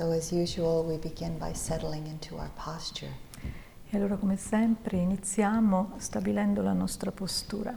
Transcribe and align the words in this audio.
So, 0.00 0.12
as 0.12 0.32
usual, 0.32 0.82
we 0.82 0.96
begin 0.96 1.36
by 1.36 1.52
settling 1.52 2.06
into 2.06 2.38
our 2.38 2.50
posture. 2.54 3.14
E 3.90 3.96
allora 3.98 4.16
come 4.16 4.38
sempre 4.38 4.96
iniziamo 4.96 5.92
stabilendo 5.98 6.62
la 6.62 6.72
nostra 6.72 7.12
postura 7.12 7.76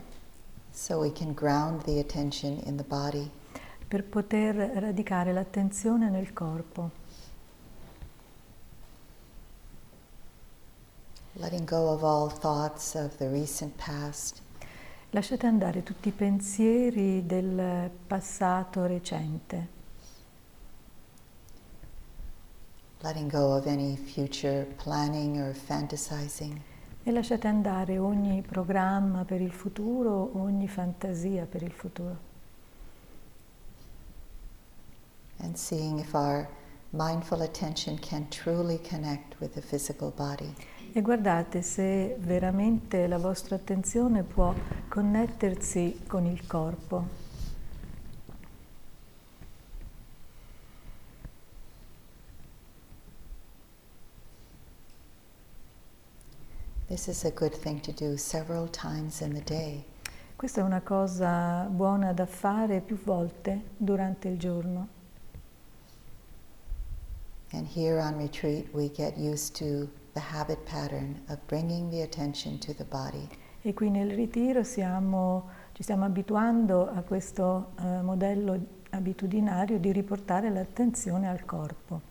so 0.72 1.00
we 1.00 1.12
can 1.12 1.34
ground 1.34 1.84
the 1.84 2.00
attention 2.00 2.62
in 2.64 2.78
the 2.78 2.86
body. 2.88 3.30
per 3.90 4.06
poter 4.06 4.56
radicare 4.56 5.34
l'attenzione 5.34 6.10
nel 6.10 6.32
corpo, 6.32 6.92
letting 11.34 11.70
go 11.70 11.90
of 11.90 12.04
all 12.04 12.32
thoughts 12.32 12.96
of 12.96 13.18
the 13.18 13.28
recent 13.28 13.76
past, 13.76 14.42
lasciate 15.10 15.46
andare 15.46 15.84
tutti 15.84 16.08
i 16.08 16.12
pensieri 16.14 17.26
del 17.26 17.92
passato 18.08 18.86
recente, 18.86 19.73
letting 23.04 23.30
go 23.30 23.52
of 23.52 23.68
any 23.68 23.96
future 23.96 24.66
planning 24.78 25.38
or 25.38 25.54
fantasizing, 25.54 26.60
e 27.04 27.12
lasciate 27.12 27.48
andare 27.48 27.98
ogni 27.98 28.42
programma 28.42 29.26
per 29.26 29.42
il 29.42 29.52
futuro, 29.52 30.32
ogni 30.36 30.68
fantasia 30.68 31.46
per 31.46 31.62
il 31.62 31.72
futuro. 31.72 32.32
and 35.44 35.58
seeing 35.58 36.00
if 36.00 36.16
our 36.16 36.48
mindful 36.92 37.42
attention 37.42 37.98
can 37.98 38.28
truly 38.30 38.78
connect 38.78 39.40
with 39.40 39.54
the 39.56 39.62
physical 39.62 40.12
body. 40.12 40.54
E 40.94 41.02
guardate 41.02 41.62
se 41.62 42.16
veramente 42.20 43.08
la 43.08 43.18
vostra 43.18 43.56
attenzione 43.56 44.24
può 44.24 44.54
connettersi 44.88 46.02
con 46.08 46.26
il 46.26 46.46
corpo. 46.48 47.22
This 56.83 56.83
is 56.83 56.83
a 56.83 56.83
good 56.83 56.83
thing 56.83 56.83
to 56.83 56.83
do 56.83 56.83
several 56.83 56.83
times 56.83 56.83
in 56.83 56.83
the 56.83 56.83
day. 56.83 56.83
Questa 60.36 60.62
è 60.62 60.64
una 60.64 60.82
cosa 60.82 61.64
buona 61.70 62.14
da 62.14 62.26
fare 62.26 62.82
più 62.82 62.98
volte 63.02 63.62
durante 63.78 64.28
il 64.28 64.38
giorno. 64.38 64.88
And 67.54 67.68
here 67.68 68.00
on 68.00 68.18
retreat, 68.18 68.68
we 68.74 68.92
get 68.92 69.18
used 69.18 69.56
to 69.58 69.88
the 70.14 70.20
habit 70.20 70.60
pattern 70.66 71.22
of 71.30 71.38
bringing 71.48 71.90
the 71.90 72.02
attention 72.02 72.58
to 72.60 72.74
the 72.74 72.84
body. 72.84 73.28
E 73.62 73.74
qui 73.74 73.90
nel 73.90 74.12
ritiro 74.12 74.64
siamo, 74.64 75.50
ci 75.72 75.84
stiamo 75.84 76.06
abituando 76.06 76.90
a 76.90 77.02
questo 77.02 77.72
eh, 77.80 78.02
modello 78.02 78.60
abitudinario 78.90 79.80
di 79.80 79.92
riportare 79.92 80.50
l'attenzione 80.50 81.28
al 81.30 81.46
corpo. 81.46 82.02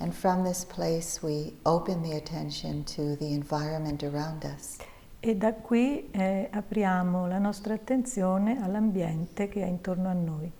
And 0.00 0.14
from 0.14 0.44
this 0.44 0.64
place, 0.64 1.22
we 1.22 1.52
open 1.66 2.02
the 2.02 2.16
attention 2.16 2.84
to 2.84 3.16
the 3.16 3.34
environment 3.34 4.02
around 4.02 4.44
us. 4.46 4.78
E 5.22 5.36
da 5.36 5.52
qui 5.52 6.08
eh, 6.12 6.48
apriamo 6.50 7.26
la 7.26 7.38
nostra 7.38 7.74
attenzione 7.74 8.62
all'ambiente 8.62 9.48
che 9.48 9.62
è 9.62 9.66
intorno 9.66 10.08
a 10.08 10.14
noi. 10.14 10.50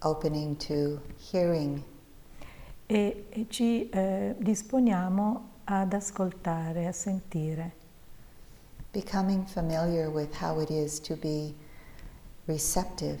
Opening 0.00 0.58
to 0.58 1.00
hearing, 1.32 1.82
e, 2.84 3.26
e 3.30 3.46
ci 3.48 3.88
eh, 3.88 4.34
disponiamo 4.38 5.48
ad 5.64 5.94
ascoltare, 5.94 6.86
a 6.86 6.92
sentire, 6.92 7.72
becoming 8.92 9.46
familiar 9.46 10.10
with 10.10 10.34
how 10.42 10.60
it 10.60 10.68
is 10.68 11.00
to 11.00 11.16
be 11.16 11.54
receptive, 12.44 13.18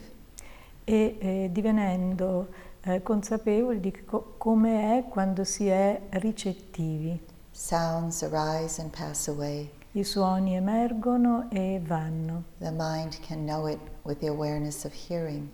e 0.84 1.16
eh, 1.18 1.48
divenendo 1.50 2.48
eh, 2.86 3.02
consapevoli 3.02 3.80
di 3.80 3.92
co- 4.04 4.34
come 4.38 4.98
è 4.98 5.08
quando 5.08 5.44
si 5.44 5.66
è 5.68 6.00
ricettivi. 6.10 7.18
sounds 7.50 8.22
arise 8.22 8.80
and 8.80 8.90
pass 8.90 9.28
away. 9.28 9.70
I 9.92 10.02
suoni 10.02 10.56
emergono 10.56 11.48
e 11.50 11.80
vanno 11.84 12.42
The 12.58 12.72
mind 12.72 13.20
can 13.26 13.44
know 13.44 13.66
it 13.68 13.78
with 14.02 14.18
the 14.18 14.26
awareness 14.26 14.84
of 14.84 14.92
hearing. 15.08 15.48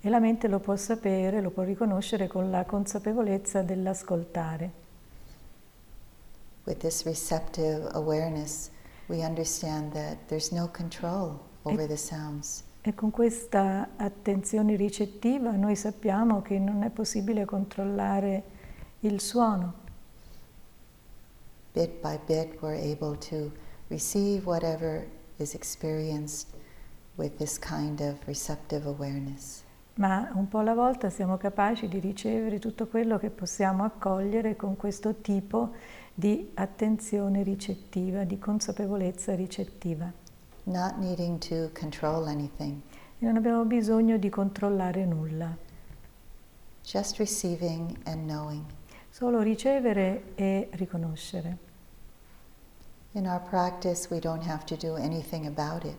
e 0.00 0.08
la 0.10 0.20
mente 0.20 0.46
lo 0.46 0.60
può 0.60 0.76
sapere, 0.76 1.40
lo 1.40 1.50
può 1.50 1.62
riconoscere 1.62 2.26
con 2.28 2.50
la 2.50 2.64
consapevolezza 2.64 3.62
dell'ascoltare. 3.62 4.70
With 6.64 6.78
this 6.80 7.04
receptive 7.04 7.88
awareness, 7.94 8.70
we 9.06 9.24
understand 9.24 9.92
that 9.92 10.18
there's 10.26 10.50
no 10.52 10.68
control 10.70 11.40
over 11.62 11.86
the 11.86 11.96
sounds. 11.96 12.62
E 12.88 12.94
con 12.94 13.10
questa 13.10 13.90
attenzione 13.98 14.74
ricettiva 14.74 15.50
noi 15.50 15.76
sappiamo 15.76 16.40
che 16.40 16.58
non 16.58 16.82
è 16.84 16.88
possibile 16.88 17.44
controllare 17.44 18.42
il 19.00 19.20
suono. 19.20 19.74
Bit 21.74 22.00
by 22.00 22.18
bit, 22.24 22.56
we're 22.62 22.80
able 22.80 23.18
to 23.28 23.52
receive 23.88 24.46
whatever 24.46 25.06
is 25.36 25.52
experienced 25.52 26.48
with 27.16 27.36
this 27.36 27.58
kind 27.58 28.00
of 28.00 28.14
receptive 28.24 28.88
awareness. 28.88 29.62
Ma 29.96 30.30
un 30.32 30.48
po' 30.48 30.60
alla 30.60 30.72
volta 30.72 31.10
siamo 31.10 31.36
capaci 31.36 31.88
di 31.88 31.98
ricevere 31.98 32.58
tutto 32.58 32.86
quello 32.86 33.18
che 33.18 33.28
possiamo 33.28 33.84
accogliere 33.84 34.56
con 34.56 34.76
questo 34.76 35.16
tipo 35.16 35.74
di 36.14 36.52
attenzione 36.54 37.42
ricettiva, 37.42 38.24
di 38.24 38.38
consapevolezza 38.38 39.34
ricettiva. 39.34 40.10
Not 40.68 40.98
needing 40.98 41.38
to 41.48 41.70
control 41.72 42.26
anything, 42.28 42.82
E 43.20 43.24
non 43.24 43.36
abbiamo 43.36 43.64
bisogno 43.64 44.18
di 44.18 44.28
controllare 44.28 45.06
nulla, 45.06 45.56
just 46.84 47.16
receiving 47.16 47.96
and 48.04 48.26
knowing. 48.28 48.64
solo 49.08 49.40
ricevere 49.40 50.34
e 50.34 50.68
riconoscere. 50.72 51.56
In 53.12 53.26
our 53.26 53.40
practice, 53.40 54.08
we 54.10 54.20
don't 54.20 54.46
have 54.46 54.64
to 54.66 54.76
do 54.76 54.94
anything 54.96 55.46
about 55.46 55.84
it. 55.84 55.96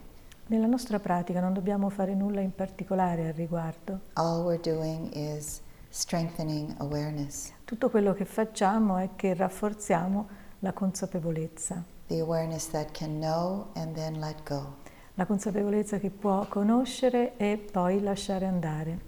Nella 0.47 0.67
nostra 0.67 0.99
pratica 0.99 1.39
non 1.41 1.53
dobbiamo 1.53 1.89
fare 1.89 2.13
nulla 2.13 2.39
in 2.41 2.53
particolare 2.53 3.27
al 3.27 3.33
riguardo. 3.33 3.99
All 4.13 4.43
we're 4.43 4.61
doing 4.61 5.09
is 5.13 5.61
strengthening 5.89 6.75
awareness, 6.77 7.51
Tutto 7.65 7.89
quello 7.89 8.13
che 8.13 8.25
facciamo 8.25 8.97
è 8.97 9.09
che 9.15 9.33
rafforziamo 9.33 10.27
la 10.59 10.73
consapevolezza, 10.73 11.83
the 12.09 12.19
awareness 12.19 12.65
that 12.67 12.93
can 12.93 13.19
know 13.19 13.67
and 13.75 13.95
then 13.95 14.19
let 14.19 14.43
go. 14.45 14.73
la 15.19 15.25
consapevolezza 15.25 15.99
che 15.99 16.11
può 16.11 16.45
conoscere 16.47 17.35
e 17.35 17.57
poi 17.57 18.01
lasciare 18.01 18.45
andare. 18.45 19.07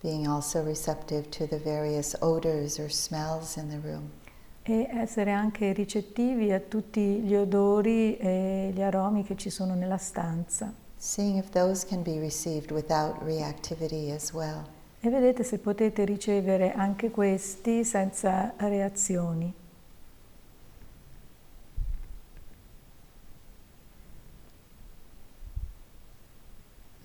Being 0.00 0.28
also 0.28 0.62
receptive 0.62 1.28
to 1.30 1.46
the 1.46 1.58
various 1.58 2.16
odors 2.20 2.78
or 2.78 2.88
smells 2.88 3.56
in 3.56 3.68
the 3.68 3.80
room. 3.82 4.10
E 4.62 4.88
essere 4.92 5.32
anche 5.32 5.72
ricettivi 5.72 6.52
a 6.52 6.60
tutti 6.60 7.00
gli 7.00 7.34
odori 7.34 8.16
e 8.16 8.70
gli 8.72 8.80
aromi 8.80 9.24
che 9.24 9.36
ci 9.36 9.50
sono 9.50 9.74
nella 9.74 9.98
stanza. 9.98 10.72
Seeing 10.96 11.36
if 11.36 11.50
those 11.50 11.84
can 11.84 12.02
be 12.02 12.20
received 12.20 12.70
without 12.70 13.20
reactivity 13.22 14.12
as 14.12 14.32
well. 14.32 14.78
E 15.02 15.08
vedete 15.08 15.44
se 15.44 15.58
potete 15.58 16.04
ricevere 16.04 16.72
anche 16.72 17.10
questi 17.10 17.84
senza 17.84 18.52
reazioni. 18.58 19.54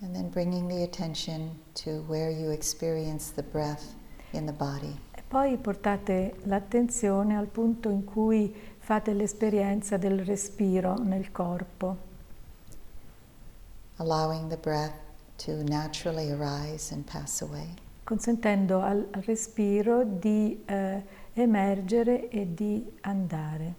And 0.02 0.14
then 0.14 0.28
bringing 0.28 0.68
the 0.68 0.82
attention 0.82 1.58
to 1.84 2.04
where 2.06 2.30
you 2.30 2.50
experience 2.50 3.32
the 3.32 3.42
breath 3.42 3.94
in 4.32 4.44
the 4.44 4.52
body. 4.52 4.94
E 5.14 5.22
poi 5.26 5.56
portate 5.56 6.36
l'attenzione 6.44 7.34
al 7.34 7.46
punto 7.46 7.88
in 7.88 8.04
cui 8.04 8.54
fate 8.78 9.14
l'esperienza 9.14 9.96
del 9.96 10.22
respiro 10.22 10.96
nel 10.98 11.32
corpo, 11.32 11.96
allowing 13.96 14.48
the 14.50 14.58
breath 14.58 14.92
to 15.38 15.62
naturally 15.64 16.30
arise 16.30 16.92
and 16.92 17.04
pass 17.04 17.40
away. 17.40 17.84
Consentendo 18.06 18.80
al 18.82 19.08
al 19.10 19.22
respiro 19.22 20.04
di 20.04 20.62
eh, 20.64 21.02
emergere 21.34 22.28
e 22.30 22.54
di 22.54 22.86
andare, 23.02 23.74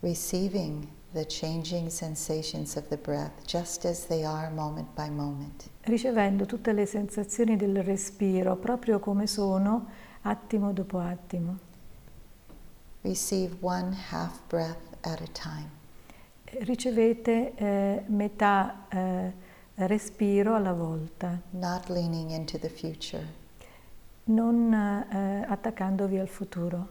Receiving 0.00 0.88
the 1.12 1.24
changing 1.26 1.88
sensations 1.88 2.74
of 2.74 2.88
the 2.88 2.96
breath 2.96 3.44
just 3.46 3.84
as 3.84 4.06
they 4.06 4.24
are 4.24 4.50
moment 4.50 4.88
by 4.96 5.08
moment. 5.08 5.68
ricevendo 5.82 6.44
tutte 6.44 6.72
le 6.72 6.84
sensazioni 6.86 7.56
del 7.56 7.82
respiro 7.84 8.56
proprio 8.56 8.98
come 8.98 9.26
sono, 9.28 9.86
attimo 10.22 10.72
dopo 10.72 10.98
attimo. 10.98 11.58
Receive 13.02 13.56
one 13.60 13.94
half 14.10 14.40
breath 14.48 14.96
at 15.02 15.20
a 15.20 15.26
time. 15.32 15.70
Ricevete 16.64 17.54
eh, 17.54 18.02
metà 18.08 18.86
eh, 18.88 19.32
respiro 19.74 20.54
alla 20.54 20.72
volta, 20.72 21.40
not 21.50 21.88
leaning 21.88 22.30
into 22.30 22.58
the 22.58 22.68
future, 22.68 23.26
non 24.24 24.72
eh, 24.72 25.44
attaccandovi 25.48 26.18
al 26.18 26.28
futuro, 26.28 26.88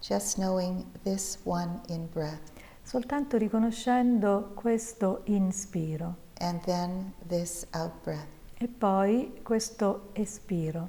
just 0.00 0.36
knowing 0.36 0.84
this 1.02 1.38
one 1.44 1.80
in 1.88 2.08
breath. 2.10 2.50
Soltanto 2.82 3.36
riconoscendo 3.36 4.50
questo 4.54 5.22
inspiro. 5.24 6.16
And 6.40 6.60
then 6.62 7.12
this 7.28 7.66
out 7.72 7.92
breath. 8.02 8.26
e 8.58 8.68
poi 8.68 9.40
questo 9.42 10.10
espiro, 10.14 10.88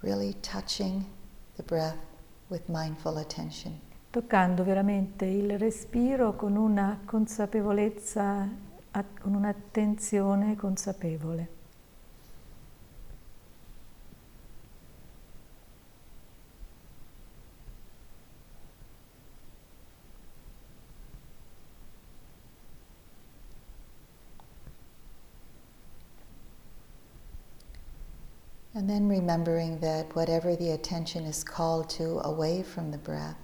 Really 0.00 0.34
touching 0.42 1.04
the 1.56 1.62
breath 1.62 1.98
with 2.48 2.68
mindful 2.68 3.18
attention. 3.18 3.80
Toccando 4.10 4.64
veramente 4.64 5.26
il 5.26 5.58
respiro 5.58 6.34
con 6.34 6.56
una 6.56 7.00
consapevolezza, 7.04 8.48
con 9.20 9.34
un'attenzione 9.34 10.56
consapevole. 10.56 11.56
And 28.74 28.88
then 28.88 29.08
remembering 29.08 29.80
that 29.80 30.14
whatever 30.14 30.54
the 30.54 30.70
attention 30.70 31.24
is 31.24 31.42
called 31.42 31.90
to 31.90 32.20
away 32.24 32.62
from 32.62 32.92
the 32.92 32.98
breath, 32.98 33.34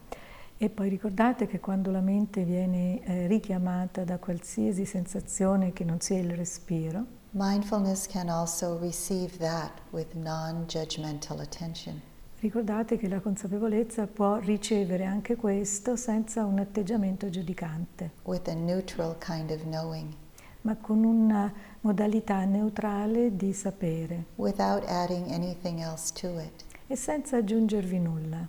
E 0.65 0.71
poi 0.71 0.89
ricordate 0.89 1.47
che 1.47 1.61
quando 1.61 1.91
la 1.91 2.01
mente 2.01 2.43
viene 2.43 3.05
eh, 3.05 3.27
richiamata 3.27 4.03
da 4.03 4.17
qualsiasi 4.17 4.87
sensazione 4.87 5.75
che 5.75 5.85
non 5.85 6.01
sia 6.01 6.19
il 6.19 6.35
respiro, 6.35 7.05
mindfulness 7.33 8.07
can 8.07 8.31
also 8.31 8.79
receive 8.81 9.37
that 9.37 9.73
with 9.91 10.15
non 10.15 10.65
judgmental 10.67 11.41
attention. 11.41 12.01
ricordate 12.41 12.97
che 12.97 13.09
la 13.09 13.21
consapevolezza 13.21 14.07
può 14.07 14.37
ricevere 14.39 15.05
anche 15.05 15.37
questo 15.37 15.97
senza 15.97 16.47
un 16.47 16.59
atteggiamento 16.59 17.29
giudicante, 17.29 18.13
with 18.23 18.49
a 18.49 18.55
neutral 18.55 19.19
kind 19.19 19.51
of 19.51 19.61
knowing, 19.65 20.15
ma 20.63 20.75
con 20.77 21.05
una 21.05 21.53
modalità 21.83 22.43
neutrale 22.47 23.37
di 23.37 23.53
sapere 23.53 24.25
without 24.37 24.83
adding 24.89 25.31
anything 25.31 25.79
else 25.79 26.11
to 26.19 26.41
it. 26.41 26.65
e 26.87 26.97
senza 26.97 27.37
aggiungervi 27.37 27.99
nulla. 27.99 28.49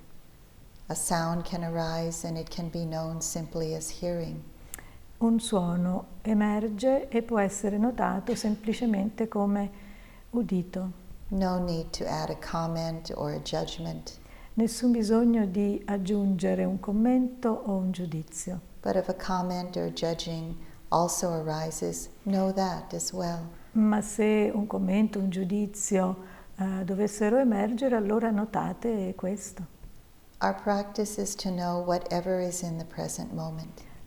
A 0.87 0.95
sound 0.95 1.43
can 1.45 1.63
arise 1.63 2.23
and 2.23 2.37
it 2.37 2.49
can 2.49 2.69
be 2.69 2.85
known 2.85 3.19
simply 3.21 3.73
as 3.73 3.89
hearing. 4.01 4.43
Un 5.19 5.39
suono 5.39 6.05
emerge 6.23 7.07
e 7.09 7.21
può 7.23 7.39
essere 7.39 7.77
notato 7.77 8.35
semplicemente 8.35 9.27
come 9.27 9.71
udito. 10.31 10.91
No 11.29 11.57
need 11.57 11.89
to 11.91 12.05
add 12.05 12.29
a 12.29 12.35
comment 12.35 13.11
or 13.15 13.31
a 13.31 13.39
judgment, 13.39 14.19
Nessun 14.57 14.91
bisogno 14.91 15.45
di 15.47 15.81
aggiungere 15.85 16.63
un 16.63 16.79
commento 16.79 17.49
o 17.49 17.75
un 17.77 17.91
giudizio. 17.91 18.61
but 18.81 18.95
if 18.95 19.09
a 19.09 19.13
comment 19.13 19.75
or 19.75 19.89
judging 19.89 20.55
also 20.91 21.33
arises, 21.33 22.09
know 22.23 22.51
that 22.51 22.93
as 22.93 23.11
well. 23.11 23.49
Ma 23.73 24.01
se 24.01 24.51
un 24.53 24.67
commento, 24.67 25.17
un 25.19 25.29
giudizio 25.31 26.15
eh, 26.57 26.83
dovessero 26.85 27.37
emergere, 27.39 27.95
allora 27.95 28.29
notate 28.29 29.13
questo. 29.15 29.73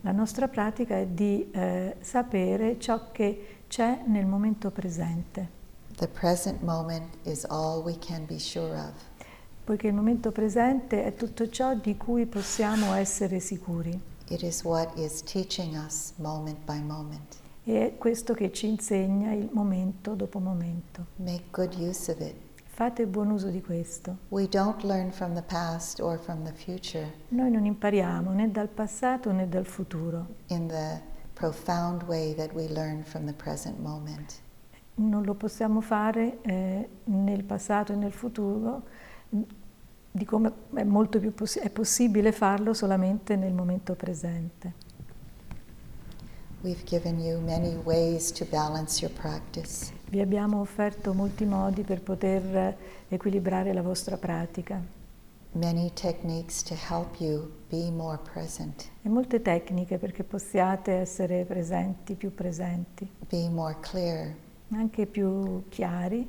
La 0.01 0.11
nostra 0.11 0.47
pratica 0.47 0.95
è 0.95 1.05
di 1.07 1.51
eh, 1.51 1.95
sapere 1.99 2.79
ciò 2.79 3.11
che 3.11 3.63
c'è 3.67 4.03
nel 4.05 4.25
momento 4.25 4.71
presente, 4.71 5.57
The 5.97 6.07
present 6.07 6.61
moment 6.61 7.17
is 7.23 7.43
all 7.43 7.83
we 7.83 7.97
can 7.99 8.25
be 8.25 8.39
sure 8.39 8.73
of. 8.73 8.93
poiché 9.65 9.87
il 9.87 9.93
momento 9.93 10.31
presente 10.31 11.03
è 11.03 11.13
tutto 11.13 11.49
ciò 11.49 11.75
di 11.75 11.97
cui 11.97 12.25
possiamo 12.25 12.93
essere 12.93 13.39
sicuri. 13.39 13.99
It 14.29 14.41
is 14.41 14.63
what 14.63 14.97
is 14.97 15.21
teaching 15.21 15.75
us 15.75 16.13
moment 16.15 16.57
by 16.65 16.81
moment. 16.81 17.35
E 17.65 17.85
è 17.85 17.97
questo 17.97 18.33
che 18.33 18.51
ci 18.53 18.67
insegna 18.67 19.33
il 19.33 19.49
momento 19.51 20.15
dopo 20.15 20.39
momento. 20.39 21.05
Make 21.17 21.43
good 21.51 21.75
use 21.75 22.09
of 22.11 22.19
it. 22.21 22.35
Fate 22.79 23.05
buon 23.07 23.29
uso 23.31 23.49
di 23.49 23.61
questo. 23.61 24.19
Noi 27.27 27.51
non 27.51 27.65
impariamo 27.65 28.31
né 28.31 28.51
dal 28.51 28.69
passato 28.69 29.33
né 29.33 29.49
dal 29.49 29.65
futuro. 29.65 30.27
in 30.47 30.67
the 30.67 31.01
profound 31.33 32.03
way 32.03 32.33
that 32.35 32.53
we 32.53 32.69
learn 32.69 33.03
from 33.03 33.25
the 33.25 33.33
present 33.33 33.77
moment. 33.79 34.39
Non 34.95 35.23
lo 35.23 35.33
possiamo 35.33 35.81
fare 35.81 36.41
eh, 36.41 36.89
nel 37.03 37.43
passato 37.43 37.91
e 37.91 37.97
nel 37.97 38.13
futuro, 38.13 38.83
di 39.27 40.23
come 40.23 40.53
è 40.73 40.83
molto 40.83 41.19
più 41.19 41.33
possi- 41.33 41.59
è 41.59 41.69
possibile 41.69 42.31
farlo 42.31 42.73
solamente 42.73 43.35
nel 43.35 43.51
momento 43.51 43.95
presente. 43.95 44.73
We've 46.61 46.85
given 46.85 47.19
you 47.19 47.41
many 47.41 47.75
ways 47.83 48.31
to 48.31 48.45
balance 48.49 49.03
your 49.03 49.13
practice. 49.13 49.98
Vi 50.09 50.19
abbiamo 50.19 50.59
offerto 50.59 51.13
molti 51.13 51.45
modi 51.45 51.83
per 51.83 52.01
poter 52.01 52.75
equilibrare 53.07 53.73
la 53.73 53.81
vostra 53.81 54.17
pratica 54.17 54.97
many 55.53 55.91
techniques 55.93 56.61
to 56.61 56.75
help 56.75 57.19
you 57.19 57.51
be 57.69 57.89
more 57.89 58.19
present, 58.33 58.89
e 59.01 59.09
molte 59.09 59.41
tecniche 59.41 59.97
perché 59.97 60.23
possiate 60.23 60.91
essere 60.91 61.43
presenti, 61.45 62.15
più 62.15 62.33
presenti, 62.33 63.09
be 63.29 63.49
more 63.49 63.75
clear, 63.79 64.35
anche 64.71 65.05
più 65.05 65.63
chiari 65.69 66.27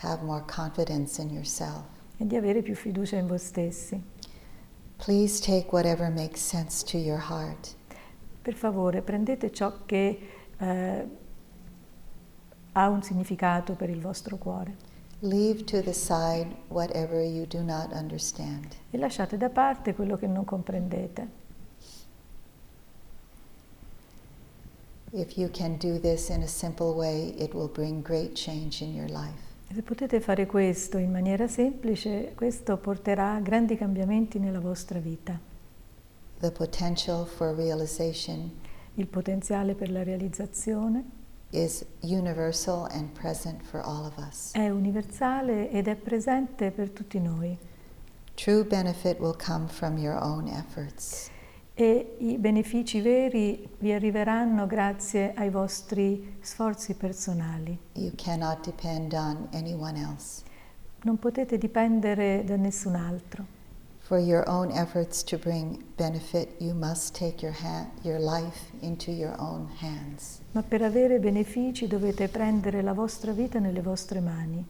have 0.00 0.22
more 0.24 0.42
confidence 0.46 1.20
in 1.22 1.30
yourself. 1.30 1.84
e 2.16 2.26
di 2.26 2.36
avere 2.36 2.62
più 2.62 2.74
fiducia 2.74 3.16
in 3.16 3.26
voi 3.26 3.38
stessi. 3.38 4.00
Please 4.96 5.40
take 5.40 5.66
whatever 5.70 6.10
makes 6.10 6.40
sense 6.40 6.84
to 6.84 6.96
your 6.96 7.20
heart. 7.28 7.74
Per 8.42 8.54
favore, 8.54 9.02
prendete 9.02 9.50
ciò 9.52 9.84
che 9.84 10.18
eh, 10.58 11.08
ha 12.74 12.88
un 12.88 13.02
significato 13.02 13.74
per 13.74 13.90
il 13.90 14.00
vostro 14.00 14.36
cuore 14.36 14.92
Leave 15.20 15.64
to 15.64 15.80
the 15.80 15.92
side 15.92 16.54
whatever 16.68 17.22
you 17.22 17.46
do 17.46 17.62
not 17.62 17.92
understand. 17.92 18.66
e 18.90 18.98
lasciate 18.98 19.36
da 19.38 19.48
parte 19.48 19.94
quello 19.94 20.16
che 20.16 20.26
non 20.26 20.44
comprendete. 20.44 21.42
If 25.12 25.36
you 25.36 25.48
can 25.50 25.76
do 25.78 25.98
this 26.00 26.28
in 26.28 26.42
a 26.42 26.46
simple 26.46 26.92
way, 26.92 27.34
it 27.38 27.54
will 27.54 27.70
bring 27.70 28.02
great 28.02 28.32
change 28.34 28.84
in 28.84 28.92
your 28.92 29.08
life. 29.08 29.52
Se 29.72 29.80
potete 29.82 30.20
fare 30.20 30.44
questo 30.46 30.98
in 30.98 31.10
maniera 31.10 31.46
semplice, 31.48 32.32
questo 32.34 32.76
porterà 32.76 33.38
grandi 33.40 33.76
cambiamenti 33.76 34.38
nella 34.38 34.60
vostra 34.60 34.98
vita. 34.98 35.38
The 36.40 36.50
potential 36.50 37.24
for 37.24 37.54
realization 37.54 38.50
Il 38.94 39.06
potenziale 39.06 39.74
per 39.74 39.90
la 39.90 40.02
realizzazione 40.02 41.22
is 41.54 41.84
universal 42.00 42.86
and 42.90 43.08
present 43.18 43.62
for 43.62 43.80
all 43.80 44.04
of 44.04 44.16
us. 44.18 44.52
è 44.52 44.68
universale 44.70 45.70
ed 45.70 45.88
è 45.88 45.94
presente 45.96 46.70
per 46.70 46.90
tutti 46.90 47.18
noi 47.20 47.56
True 48.34 48.64
benefit 48.64 49.18
will 49.20 49.36
come 49.36 49.68
from 49.68 49.96
your 49.96 50.20
own 50.20 50.48
efforts. 50.48 51.30
e 51.74 52.16
i 52.18 52.36
benefici 52.38 53.00
veri 53.00 53.68
vi 53.78 53.92
arriveranno 53.92 54.66
grazie 54.66 55.32
ai 55.34 55.50
vostri 55.50 56.36
sforzi 56.40 56.94
personali. 56.94 57.76
You 57.94 58.12
cannot 58.16 58.64
depend 58.64 59.12
on 59.12 59.48
anyone 59.52 59.98
else. 60.00 60.42
Non 61.02 61.18
potete 61.18 61.58
dipendere 61.58 62.42
da 62.44 62.56
nessun 62.56 62.94
altro. 62.94 63.44
For 64.04 64.18
your 64.18 64.46
own 64.46 64.70
efforts 64.70 65.22
to 65.24 65.38
bring 65.38 65.82
benefit, 65.96 66.56
you 66.60 66.74
must 66.74 67.14
take 67.14 67.40
your, 67.40 67.52
ha- 67.52 67.86
your 68.02 68.18
life 68.18 68.70
into 68.82 69.10
your 69.10 69.34
own 69.40 69.66
hands. 69.80 70.40
Ma 70.52 70.62
per 70.62 70.82
avere 70.82 71.18
benefici 71.18 71.86
dovete 71.86 72.28
prendere 72.28 72.82
la 72.82 72.92
vostra 72.92 73.32
vita 73.32 73.58
nelle 73.58 73.80
vostre 73.80 74.20
mani. 74.20 74.62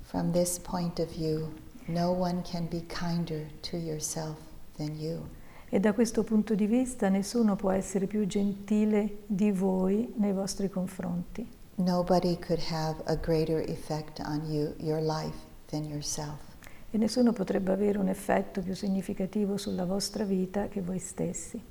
From 0.00 0.32
this 0.32 0.58
point 0.58 0.98
of 0.98 1.08
view, 1.08 1.52
no 1.86 2.10
one 2.10 2.42
can 2.42 2.66
be 2.66 2.84
kinder 2.88 3.46
to 3.70 3.76
yourself 3.76 4.38
than 4.76 4.98
you. 4.98 5.28
E 5.68 5.78
da 5.78 5.92
questo 5.92 6.24
punto 6.24 6.56
di 6.56 6.66
vista 6.66 7.08
nessuno 7.08 7.54
può 7.54 7.70
essere 7.70 8.08
più 8.08 8.26
gentile 8.26 9.18
di 9.26 9.52
voi 9.52 10.14
nei 10.16 10.32
vostri 10.32 10.68
confronti. 10.68 11.46
Nobody 11.76 12.36
could 12.36 12.60
have 12.72 13.00
a 13.06 13.14
greater 13.14 13.60
effect 13.70 14.18
on 14.18 14.50
you, 14.50 14.74
your 14.78 15.00
life, 15.00 15.46
than 15.70 15.84
yourself. 15.84 16.47
E 16.90 16.96
nessuno 16.98 17.32
potrebbe 17.32 17.72
avere 17.72 17.98
un 17.98 18.08
effetto 18.08 18.62
più 18.62 18.74
significativo 18.74 19.56
sulla 19.56 19.84
vostra 19.84 20.24
vita 20.24 20.68
che 20.68 20.80
voi 20.80 20.98
stessi. 20.98 21.62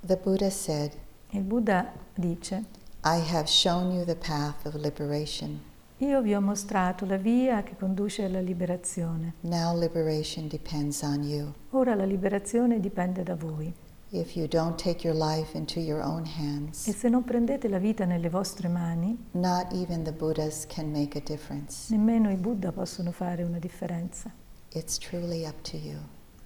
The 0.00 0.16
Buddha 0.16 0.50
said, 0.50 0.92
Il 1.30 1.42
Buddha 1.42 1.92
dice, 2.14 2.64
I 3.04 3.20
have 3.32 3.46
shown 3.46 3.92
you 3.92 4.04
the 4.04 4.16
path 4.16 4.64
of 4.66 4.74
liberation. 4.76 5.60
io 5.98 6.20
vi 6.22 6.34
ho 6.34 6.40
mostrato 6.40 7.04
la 7.06 7.16
via 7.16 7.62
che 7.62 7.76
conduce 7.78 8.24
alla 8.24 8.40
liberazione. 8.40 9.34
Now 9.40 9.78
liberation 9.78 10.48
depends 10.48 11.02
on 11.02 11.22
you. 11.22 11.52
Ora 11.70 11.94
la 11.94 12.04
liberazione 12.04 12.80
dipende 12.80 13.22
da 13.22 13.36
voi. 13.36 13.72
If 14.08 14.34
you 14.36 14.46
don't 14.46 14.74
take 14.82 15.06
your 15.06 15.16
life 15.16 15.56
into 15.56 15.80
your 15.80 16.02
own 16.02 16.24
E 16.26 16.30
hands, 16.38 16.90
se 16.90 17.08
non 17.08 17.24
prendete 17.24 17.68
la 17.68 17.78
vita 17.78 18.04
nelle 18.04 18.28
vostre 18.28 18.68
mani, 18.68 19.16
not 19.32 19.72
even 19.72 20.02
the 20.02 20.12
Buddhas 20.12 20.66
can 20.66 20.90
make 20.90 21.16
a 21.16 21.22
difference. 21.24 21.86
nemmeno 21.94 22.30
i 22.30 22.36
Buddha 22.36 22.72
possono 22.72 23.10
fare 23.12 23.42
una 23.42 23.58
differenza. 23.58 24.30
It's 24.74 24.96
truly 24.98 25.44
up 25.46 25.60
to 25.70 25.76
you. 25.76 25.98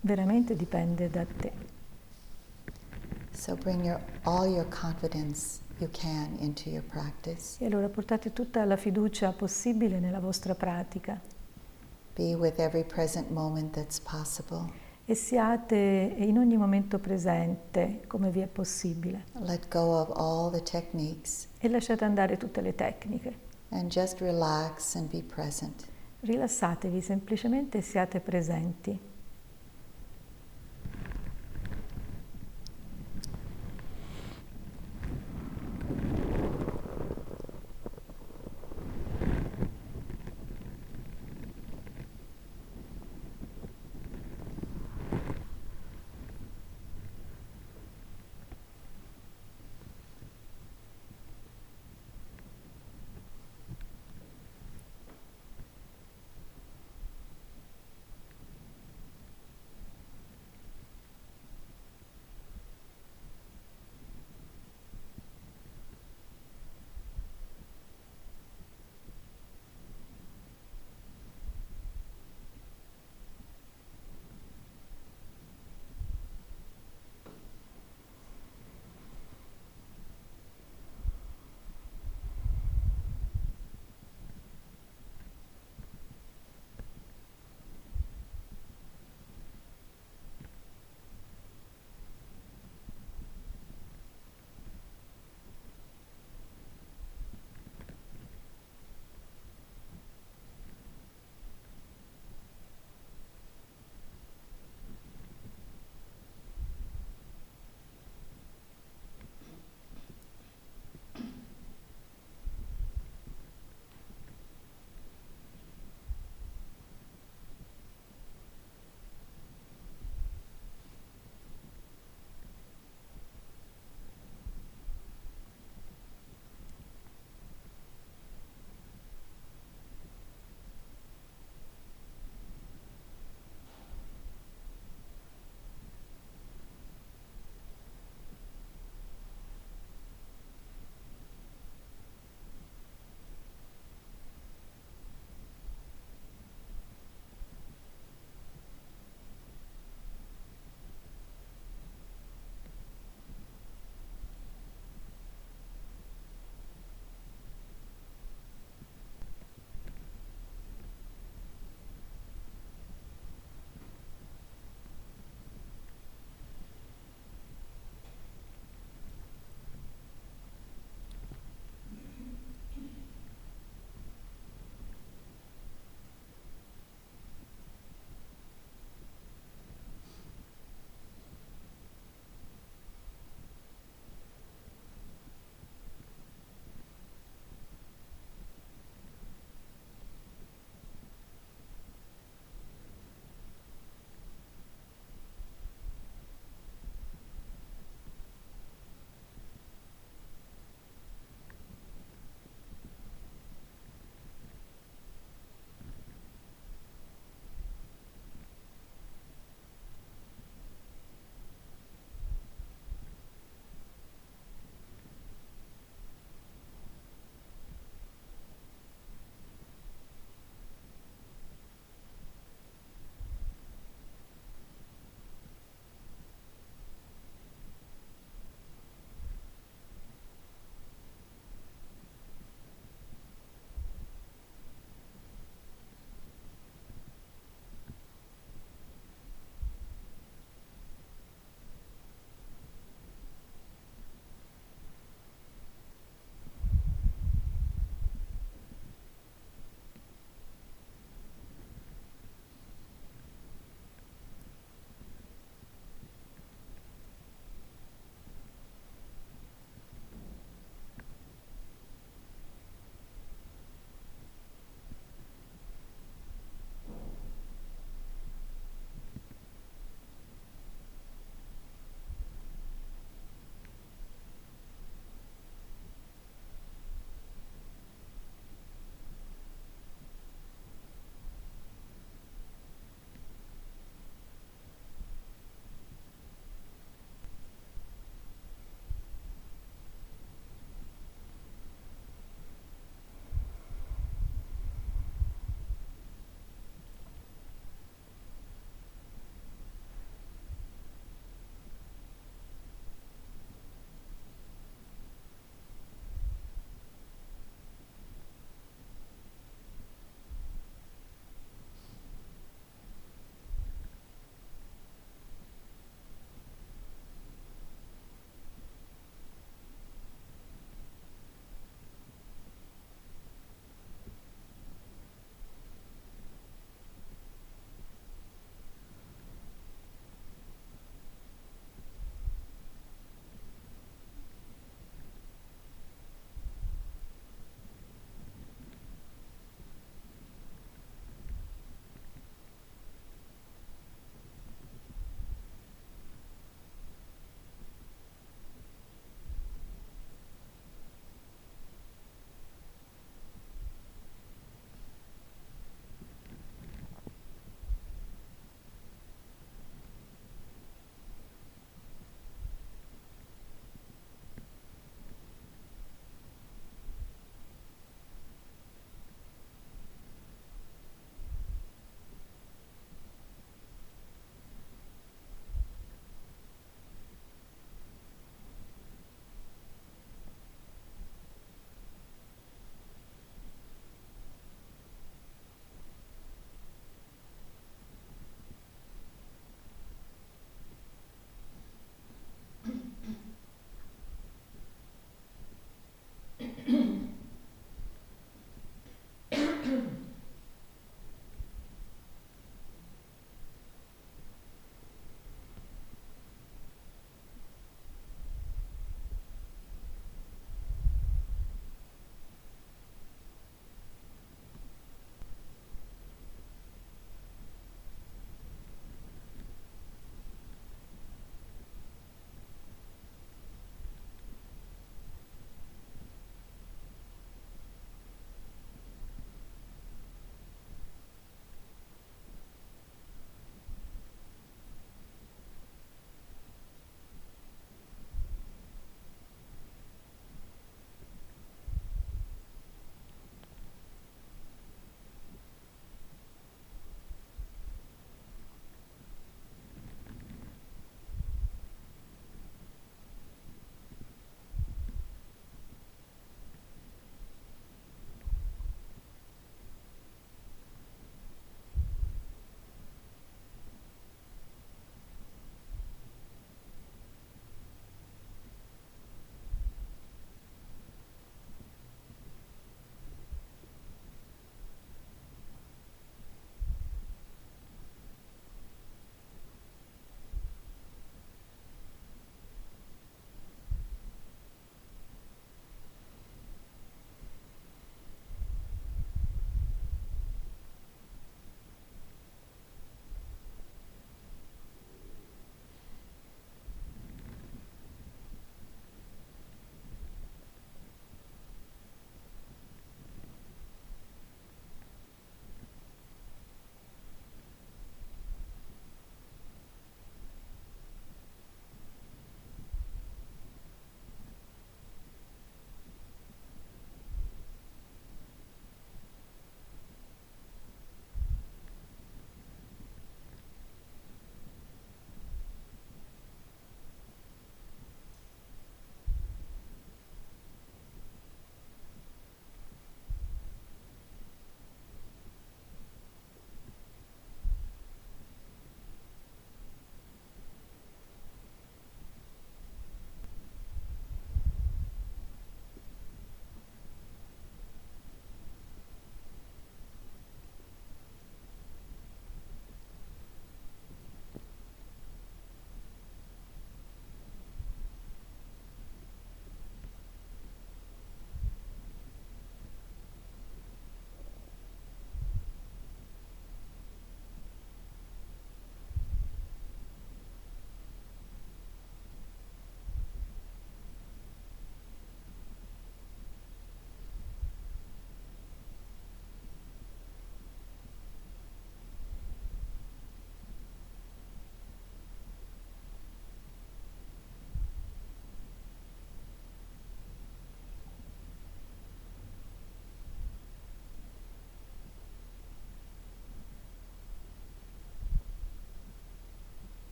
Veramente 0.00 0.54
dipende 0.54 1.08
da 1.10 1.24
te. 1.24 1.52
So 3.32 3.54
bring 3.56 3.84
your, 3.84 4.00
all 4.22 4.46
your 4.48 4.66
confidence 4.68 5.60
you 5.78 5.88
can 5.90 6.36
into 6.38 6.70
your 6.70 6.82
practice. 6.84 7.56
E 7.62 7.66
allora 7.66 7.88
portate 7.88 8.32
tutta 8.32 8.64
la 8.64 8.76
fiducia 8.76 9.32
possibile 9.32 9.98
nella 10.00 10.20
vostra 10.20 10.54
pratica 10.54 11.20
Be 12.14 12.34
with 12.36 12.60
every 12.60 12.84
present 12.84 13.28
moment 13.30 13.74
that's 13.74 13.98
possible. 14.00 14.70
e 15.06 15.14
siate 15.14 16.14
in 16.16 16.38
ogni 16.38 16.56
momento 16.56 16.98
presente 16.98 18.02
come 18.06 18.30
vi 18.30 18.40
è 18.40 18.46
possibile 18.46 19.24
Let 19.40 19.68
go 19.68 20.00
of 20.00 20.10
all 20.16 20.50
the 20.52 20.62
techniques 20.62 21.48
e 21.58 21.68
lasciate 21.68 22.04
andare 22.04 22.36
tutte 22.38 22.60
le 22.62 22.74
tecniche. 22.74 23.36
and 23.70 23.90
just 23.90 24.20
relax 24.20 24.94
and 24.94 25.10
be 25.10 25.20
present. 25.22 25.86
Rilassatevi 26.24 27.02
semplicemente 27.02 27.82
siate 27.82 28.18
presenti. 28.20 28.98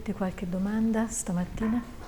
Avete 0.00 0.14
qualche 0.14 0.48
domanda 0.48 1.08
stamattina? 1.08 1.99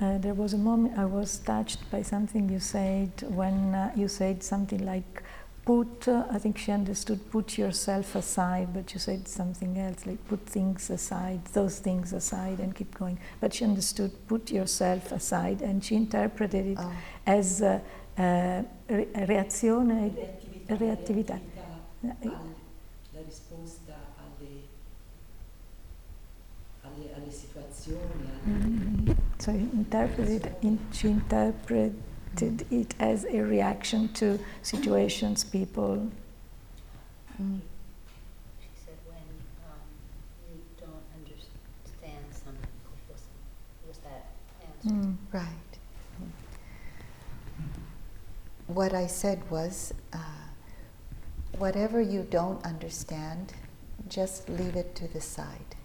Uh, 0.00 0.18
there 0.18 0.34
was 0.34 0.52
a 0.52 0.58
moment 0.58 0.98
I 0.98 1.06
was 1.06 1.38
touched 1.38 1.90
by 1.90 2.02
something 2.02 2.50
you 2.50 2.60
said 2.60 3.10
when 3.28 3.74
uh, 3.74 3.92
you 3.96 4.08
said 4.08 4.42
something 4.42 4.84
like, 4.84 5.22
put, 5.64 6.06
uh, 6.06 6.24
I 6.30 6.38
think 6.38 6.58
she 6.58 6.70
understood, 6.70 7.18
put 7.30 7.56
yourself 7.56 8.14
aside, 8.14 8.74
but 8.74 8.92
you 8.92 9.00
said 9.00 9.26
something 9.26 9.78
else, 9.78 10.04
like 10.06 10.22
put 10.28 10.40
things 10.46 10.90
aside, 10.90 11.44
those 11.54 11.78
things 11.78 12.12
aside, 12.12 12.60
and 12.60 12.74
keep 12.74 12.94
going. 12.98 13.18
But 13.40 13.54
she 13.54 13.64
understood, 13.64 14.12
put 14.28 14.50
yourself 14.50 15.12
aside, 15.12 15.62
and 15.62 15.82
she 15.82 15.96
interpreted 15.96 16.66
it 16.66 16.78
Oh, 16.78 16.92
as 17.26 17.62
uh, 17.62 17.78
uh, 18.18 18.62
re- 18.88 19.08
reazione, 19.24 20.12
reattività, 20.66 20.76
reattività. 20.76 21.40
reattività 22.00 22.54
la 23.12 23.20
risposta 23.24 23.94
alle, 24.18 24.60
alle, 26.82 27.14
alle 27.14 27.30
situazioni, 27.30 28.30
alle, 28.30 28.54
Mhm. 28.58 29.15
So 29.38 29.52
you 29.52 29.70
interpreted 29.74 30.54
in, 30.62 30.78
she 30.92 31.08
interpreted 31.08 31.94
it 32.70 32.94
as 33.00 33.24
a 33.26 33.40
reaction 33.40 34.08
to 34.14 34.38
situations, 34.62 35.44
people. 35.44 36.10
mm, 37.40 37.60
She 38.60 38.68
said 38.84 38.94
when 39.06 39.18
um, 39.64 39.80
you 40.52 40.60
don't 40.80 41.04
understand 41.16 42.24
something, 42.32 42.70
was, 43.86 43.98
that 44.04 44.26
answer. 44.66 44.94
Mm. 44.94 45.16
right. 45.32 45.42
What 48.66 48.92
I 48.94 49.06
said 49.06 49.48
was 49.50 49.94
uh, 50.12 50.18
whatever 51.58 52.00
you 52.00 52.26
don't 52.28 52.64
understand, 52.64 53.52
just 54.08 54.48
leave 54.48 54.76
it 54.76 54.94
to 54.96 55.08
the 55.08 55.20
side. 55.20 55.75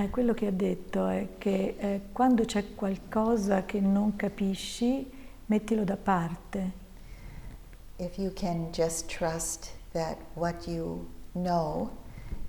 Eh, 0.00 0.08
quello 0.08 0.32
che 0.32 0.46
ha 0.46 0.50
detto 0.50 1.06
è 1.08 1.28
che 1.36 1.74
eh, 1.78 2.00
quando 2.10 2.46
c'è 2.46 2.74
qualcosa 2.74 3.66
che 3.66 3.80
non 3.80 4.16
capisci, 4.16 5.10
mettilo 5.44 5.84
da 5.84 5.96
parte. 5.96 6.72
If 7.96 8.16
you 8.16 8.32
can 8.32 8.70
just 8.72 9.14
trust 9.14 9.70
that 9.92 10.16
what 10.32 10.66
you 10.66 11.06
know 11.32 11.90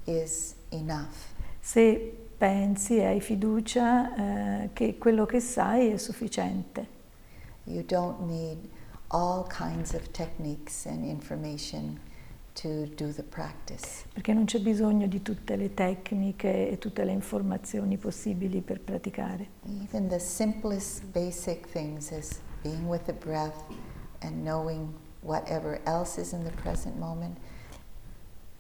is 0.06 0.56
enough. 0.70 1.34
Se 1.60 2.18
pensi 2.38 3.00
e 3.00 3.06
hai 3.06 3.20
fiducia 3.20 4.16
eh, 4.64 4.70
che 4.72 4.98
quello 4.98 5.26
che 5.26 5.42
sai 5.42 5.90
è 5.90 5.98
sufficiente. 5.98 6.88
You 7.66 7.84
don't 7.84 8.28
need 8.28 8.60
all 9.08 9.46
kinds 9.48 9.92
of 9.94 10.10
techniques 10.12 10.86
and 10.86 11.04
information 11.04 12.00
to 12.54 12.86
do 12.96 13.12
the 13.14 13.24
practice. 13.24 14.06
Perché 14.14 14.34
non 14.34 14.46
c'è 14.46 14.60
bisogno 14.60 15.08
di 15.08 15.22
tutte 15.22 15.56
le 15.56 15.74
tecniche 15.74 16.70
e 16.70 16.78
tutte 16.78 17.04
le 17.04 17.12
informazioni 17.12 17.98
possibili 17.98 18.62
per 18.62 18.82
praticare. 18.82 19.48
Even 19.84 20.08
the 20.08 20.20
simplest 20.20 21.04
basic 21.12 21.68
things 21.72 22.12
as 22.12 22.40
being 22.62 22.88
with 22.88 23.04
the 23.06 23.14
breath 23.14 23.64
and 24.20 24.44
knowing 24.44 24.94
whatever 25.22 25.80
else 25.86 26.20
is 26.20 26.32
in 26.32 26.44
the 26.44 26.52
present 26.62 26.98
moment 26.98 27.38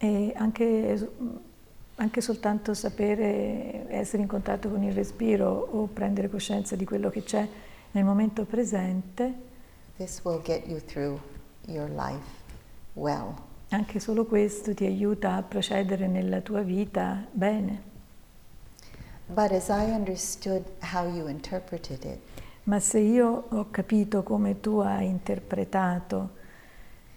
E 0.03 0.33
anche, 0.35 1.11
anche 1.97 2.21
soltanto 2.21 2.73
sapere, 2.73 3.85
essere 3.87 4.23
in 4.23 4.27
contatto 4.27 4.67
con 4.67 4.81
il 4.81 4.93
respiro 4.93 5.47
o 5.47 5.85
prendere 5.85 6.27
coscienza 6.27 6.75
di 6.75 6.85
quello 6.85 7.11
che 7.11 7.21
c'è 7.21 7.47
nel 7.91 8.03
momento 8.03 8.45
presente, 8.45 9.31
this 9.97 10.19
will 10.23 10.41
get 10.41 10.65
you 10.65 10.79
through 10.79 11.19
your 11.67 11.87
life 11.87 12.25
well. 12.93 13.35
Anche 13.71 13.99
solo 13.99 14.25
questo 14.25 14.73
ti 14.73 14.85
aiuta 14.85 15.35
a 15.35 15.43
procedere 15.43 16.07
nella 16.07 16.41
tua 16.41 16.61
vita 16.61 17.25
bene. 17.31 17.89
It, 22.03 22.19
Ma 22.63 22.79
se 22.79 22.99
io 22.99 23.45
ho 23.49 23.67
capito 23.71 24.23
come 24.23 24.59
tu 24.59 24.79
hai 24.79 25.07
interpretato 25.07 26.31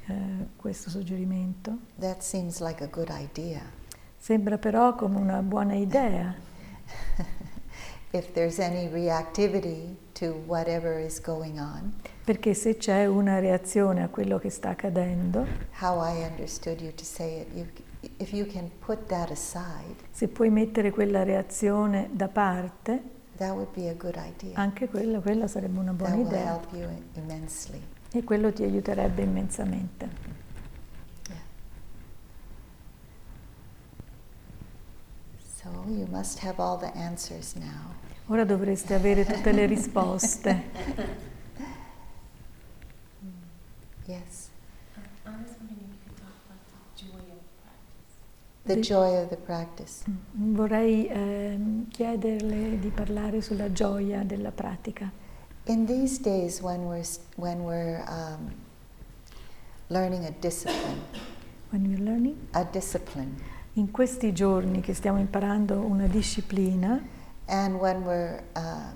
eh, 0.06 0.14
questo 0.56 0.90
suggerimento, 0.90 1.76
that 1.98 2.20
seems 2.20 2.60
like 2.60 2.82
a 2.84 2.88
good 2.88 3.10
idea. 3.10 3.62
sembra 4.16 4.56
però 4.56 4.94
come 4.94 5.18
una 5.18 5.42
buona 5.42 5.74
idea. 5.74 6.34
if 8.14 8.32
there's 8.32 8.58
any 8.60 8.86
reactivity 8.88 9.96
to 10.14 10.32
whatever 10.46 10.98
is 10.98 11.20
going 11.20 11.58
on, 11.58 11.92
Perché 12.24 12.54
se 12.54 12.76
c'è 12.76 13.04
una 13.06 13.38
reazione 13.40 14.02
a 14.02 14.08
quello 14.08 14.38
che 14.38 14.48
sta 14.50 14.70
accadendo, 14.70 15.44
how 15.80 16.00
I 16.00 16.22
understood 16.24 16.80
you 16.80 16.92
to 16.94 17.04
say 17.04 17.40
it, 17.40 17.48
you, 17.54 17.66
if 18.18 18.32
you 18.32 18.46
can 18.46 18.70
put 18.78 19.06
that 19.08 19.30
aside, 19.30 19.96
se 20.10 20.28
puoi 20.28 20.48
mettere 20.50 20.90
quella 20.90 21.22
reazione 21.24 22.08
da 22.12 22.28
parte, 22.28 23.02
that 23.36 23.50
would 23.52 23.68
be 23.74 23.88
a 23.88 23.94
good 23.94 24.14
idea. 24.16 24.56
anche 24.56 24.88
quella, 24.88 25.18
quella 25.20 25.48
sarebbe 25.48 25.78
una 25.78 25.92
That 25.92 25.96
buona 25.96 26.14
will 26.14 26.26
idea 26.28 26.44
help 26.44 26.66
you 26.72 26.88
immensely. 27.14 27.82
e 28.12 28.22
quello 28.22 28.52
ti 28.52 28.62
aiuterebbe 28.62 29.22
immensamente. 29.22 30.08
Yeah. 31.28 31.38
So 35.62 35.68
you 35.88 36.06
must 36.10 36.38
have 36.38 36.58
all 36.60 36.78
the 36.78 36.92
answers 36.96 37.54
now. 37.56 37.92
Ora 38.26 38.44
dovreste 38.44 38.94
avere 38.94 39.24
tutte 39.24 39.52
le 39.52 39.66
risposte. 39.66 40.62
Yes. 44.06 44.50
I 45.24 45.30
was 45.30 45.56
wondering 45.58 45.80
if 45.80 45.88
you 45.88 45.98
could 46.04 46.16
talk 46.20 46.36
about 46.44 46.60
the 46.68 47.06
joy 47.06 47.24
of 47.32 47.40
practice. 47.62 48.12
The 48.66 48.74
The- 48.74 48.80
joy 48.82 49.22
of 49.22 49.28
the 49.30 49.36
practice. 49.36 50.04
Mm, 50.06 50.54
Vorrei 50.54 51.06
ehm, 51.08 51.88
chiederle 51.88 52.78
di 52.78 52.88
parlare 52.90 53.40
sulla 53.40 53.72
gioia 53.72 54.22
della 54.22 54.50
pratica. 54.50 55.10
In 55.64 55.86
these 55.86 56.20
days 56.20 56.60
when 56.60 56.80
we're, 56.86 57.06
when 57.36 57.60
we're 57.60 58.04
um, 58.08 58.52
learning 59.86 60.24
a 60.26 60.32
discipline, 60.38 61.00
When 61.70 61.86
you're 61.86 62.02
learning? 62.04 62.36
a 62.50 62.64
discipline, 62.70 63.34
In 63.74 63.90
questi 63.90 64.34
giorni 64.34 64.80
che 64.82 64.92
stiamo 64.92 65.18
imparando 65.18 65.78
una 65.80 66.06
disciplina 66.06 67.00
and 67.46 67.78
when 67.80 68.04
we're 68.04 68.42
uh, 68.56 68.92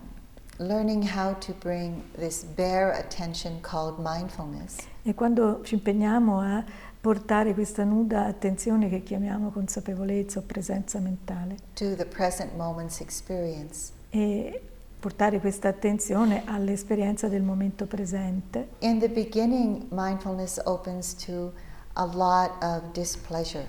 learning 0.58 1.02
how 1.02 1.34
to 1.34 1.52
bring 1.52 2.02
this 2.16 2.44
bare 2.56 2.92
attention 2.92 3.60
called 3.60 3.98
mindfulness. 3.98 4.78
E 5.02 5.14
quando 5.14 5.60
ci 5.62 5.74
impegniamo 5.74 6.40
a 6.40 6.64
portare 7.00 7.54
questa 7.54 7.84
nuda 7.84 8.26
attenzione 8.26 8.88
che 8.88 9.02
chiamiamo 9.02 9.50
consapevolezza 9.50 10.40
o 10.40 10.42
presenza 10.42 10.98
mentale. 10.98 11.56
To 11.74 11.94
the 11.94 12.04
present 12.06 12.54
moment's 12.56 13.00
experience, 13.00 13.92
e 14.10 14.62
portare 14.98 15.38
questa 15.38 15.68
attenzione 15.68 16.42
all'esperienza 16.44 17.28
del 17.28 17.42
momento 17.42 17.86
presente, 17.86 18.70
in 18.80 18.98
the 18.98 19.08
beginning, 19.08 19.86
mindfulness 19.90 20.60
opens 20.64 21.14
to 21.24 21.52
a 21.94 22.04
lot 22.04 22.50
of 22.62 22.82
displeasure. 22.92 23.66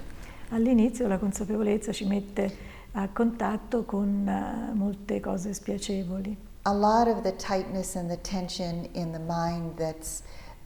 all'inizio 0.50 1.08
la 1.08 1.20
consapevolezza 1.20 1.92
ci 1.92 2.06
mette 2.06 2.68
a 2.94 3.08
contatto 3.10 3.84
con 3.84 4.28
eh, 4.28 4.74
molte 4.74 5.20
cose 5.20 5.54
spiacevoli. 5.54 6.36
A 6.64 6.74
lot 6.74 7.08
of 7.08 7.22
the 7.22 7.36
tightness 7.36 7.96
and 7.96 8.10
the 8.10 8.20
tension 8.22 8.88
in 8.94 9.12
the 9.12 9.20
mind 9.20 9.78
that's 9.78 10.24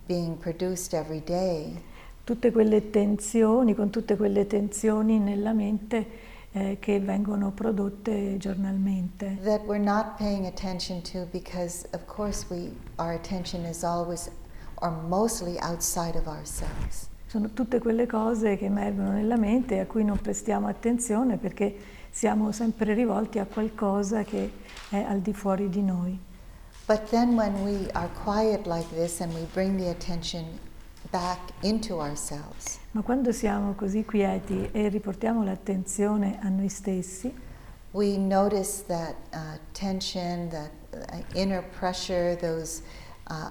being 0.07 0.37
produced 0.37 0.93
every 0.93 1.21
day. 1.23 1.81
Tutte 2.23 2.51
quelle 2.51 2.89
tensioni, 2.89 3.75
con 3.75 3.89
tutte 3.89 4.15
quelle 4.15 4.47
tensioni 4.47 5.19
nella 5.19 5.53
mente 5.53 6.31
eh, 6.51 6.77
che 6.79 6.99
vengono 6.99 7.51
prodotte 7.51 8.37
giornalmente, 8.37 9.37
that 9.43 9.61
we're 9.65 9.83
not 9.83 10.17
paying 10.17 10.45
attention 10.45 11.01
to 11.01 11.27
because 11.31 11.85
of 11.93 12.05
course 12.05 12.45
we 12.49 12.71
our 12.97 13.13
attention 13.13 13.65
is 13.65 13.83
always 13.83 14.29
or 14.75 14.91
mostly 14.91 15.57
outside 15.59 16.17
of 16.17 16.27
ourselves. 16.27 17.09
Sono 17.27 17.49
tutte 17.51 17.79
quelle 17.79 18.05
cose 18.05 18.57
che 18.57 18.65
emergono 18.65 19.11
nella 19.11 19.37
mente 19.37 19.79
a 19.79 19.85
cui 19.85 20.03
non 20.03 20.19
prestiamo 20.19 20.67
attenzione 20.67 21.37
perché 21.37 21.75
siamo 22.13 22.51
sempre 22.51 22.93
rivolti 22.93 23.39
a 23.39 23.45
qualcosa 23.45 24.21
che 24.21 24.51
è 24.89 25.01
al 25.01 25.19
di 25.19 25.33
fuori 25.33 25.67
di 25.67 25.81
noi. 25.81 26.17
But 26.85 27.09
then 27.09 27.35
when 27.35 27.63
we 27.63 27.89
are 27.93 28.09
quiet 28.23 28.67
like 28.67 28.87
this 28.93 29.19
and 29.19 29.33
we 29.33 29.47
bring 29.53 29.77
the 29.77 29.89
attention 29.89 30.59
back 31.11 31.39
into 31.61 31.99
ourselves, 31.99 32.77
Ma 32.91 33.01
quando 33.01 33.31
siamo 33.31 33.73
così 33.73 34.05
quieti 34.05 34.69
e 34.71 34.89
riportiamo 34.89 35.43
l'attenzione 35.43 36.37
a 36.39 36.49
noi 36.49 36.69
stessi, 36.69 37.33
we 37.93 38.15
notice 38.17 38.83
that 38.85 39.15
uh, 39.33 39.57
tension, 39.71 40.49
that 40.49 40.71
uh, 40.91 41.39
inner 41.39 41.63
pressure, 41.79 42.35
those 42.35 42.83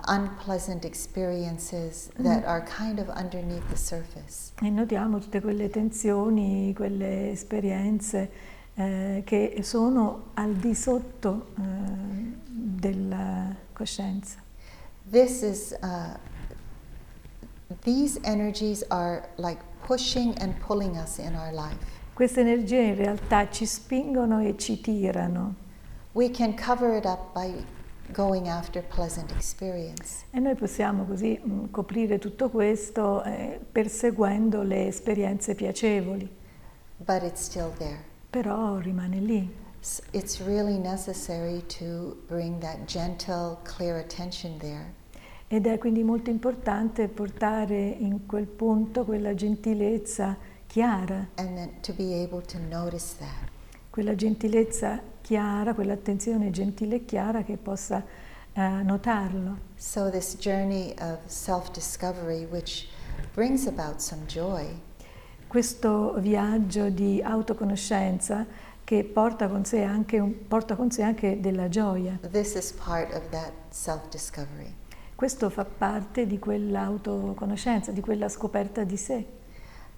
unpleasant 0.06 0.84
experiences 0.84 2.10
that 2.18 2.44
are 2.44 2.60
kind 2.62 2.98
of 2.98 3.08
underneath 3.08 3.66
the 3.70 3.76
surface. 3.76 4.52
e 4.60 4.70
notiamo 4.70 5.18
tutte 5.18 5.40
quelle 5.40 5.70
tensioni, 5.70 6.72
quelle 6.74 7.30
esperienze 7.30 8.30
eh, 8.74 9.22
che 9.24 9.60
sono 9.62 10.30
al 10.34 10.54
di 10.54 10.74
sotto 10.74 11.48
eh, 11.58 11.62
della 12.46 13.54
coscienza. 13.72 14.40
This 15.10 15.42
is, 15.42 15.76
uh, 15.82 16.16
these 17.82 18.18
energies 18.24 18.84
are 18.88 19.28
like 19.36 19.60
pushing 19.86 20.34
and 20.40 20.54
pulling 20.60 20.96
us 20.96 21.18
in 21.18 21.34
our 21.34 21.52
life. 21.52 21.76
Queste 22.14 22.40
energie 22.40 22.82
in 22.82 22.94
realtà 22.94 23.48
ci 23.50 23.66
spingono 23.66 24.40
e 24.40 24.56
ci 24.56 24.80
tirano 24.80 25.54
We 26.12 26.30
can 26.30 26.54
cover 26.54 26.94
it 26.94 27.06
up 27.06 27.32
by 27.32 27.64
going 28.12 28.46
after 28.48 28.82
pleasant 28.82 29.30
experience. 29.32 30.24
e 30.30 30.38
noi 30.38 30.54
possiamo 30.54 31.04
così 31.04 31.40
mh, 31.42 31.70
coprire 31.70 32.18
tutto 32.18 32.48
questo 32.50 33.22
eh, 33.24 33.58
perseguendo 33.70 34.62
le 34.62 34.86
esperienze 34.86 35.54
piacevoli, 35.54 36.28
but 36.98 37.22
it's 37.22 37.42
still 37.42 37.72
there. 37.78 37.98
però 38.30 38.78
rimane 38.78 39.18
lì. 39.18 39.60
It's 40.12 40.40
really 40.40 40.78
necessary 40.78 41.64
to 41.78 42.16
bring 42.28 42.60
that 42.60 42.84
gentle, 42.86 43.58
clear 43.64 43.96
attention 43.96 44.56
there 44.58 45.00
Ed 45.48 45.66
è 45.66 45.76
quindi 45.76 46.02
molto 46.02 46.30
importante 46.30 47.08
portare 47.08 47.76
in 47.76 48.24
quel 48.26 48.46
punto 48.46 49.04
quella 49.04 49.34
gentilezza 49.34 50.36
chiara, 50.66 51.28
and 51.34 51.56
then 51.56 51.70
to 51.82 51.92
be 51.92 52.22
able 52.22 52.40
to 52.40 52.58
notice 52.70 53.16
that. 53.18 53.50
quella 53.90 54.14
gentilezza 54.14 55.02
chiara, 55.32 55.72
quell'attenzione 55.72 56.50
gentile 56.50 56.96
e 56.96 57.04
chiara 57.06 57.42
che 57.42 57.56
possa 57.56 58.04
eh, 58.52 58.60
notarlo. 58.82 59.56
So, 59.76 60.10
this 60.10 60.36
journey 60.38 60.94
of 61.00 61.20
self 61.24 61.70
discovery, 61.70 62.44
which 62.44 62.86
brings 63.32 63.66
about 63.66 64.00
some 64.02 64.26
joy, 64.26 64.66
Questo 65.46 66.16
viaggio 66.18 66.90
di 66.90 67.22
autoconoscenza 67.22 68.44
che 68.84 69.04
porta 69.04 69.48
con 69.48 69.64
sé 69.64 69.82
anche, 69.82 70.18
un- 70.18 70.46
porta 70.46 70.76
con 70.76 70.90
sé 70.90 71.02
anche 71.02 71.40
della 71.40 71.70
gioia. 71.70 72.18
this 72.30 72.54
is 72.54 72.70
part 72.70 73.14
of 73.14 73.22
that 73.30 73.52
self 73.70 74.06
discovery. 74.10 74.74
Questo 75.14 75.48
fa 75.48 75.64
parte 75.64 76.26
di 76.26 76.38
quell'autoconoscenza, 76.38 77.90
di 77.90 78.02
quella 78.02 78.28
scoperta 78.28 78.84
di 78.84 78.96
sé. 78.98 79.26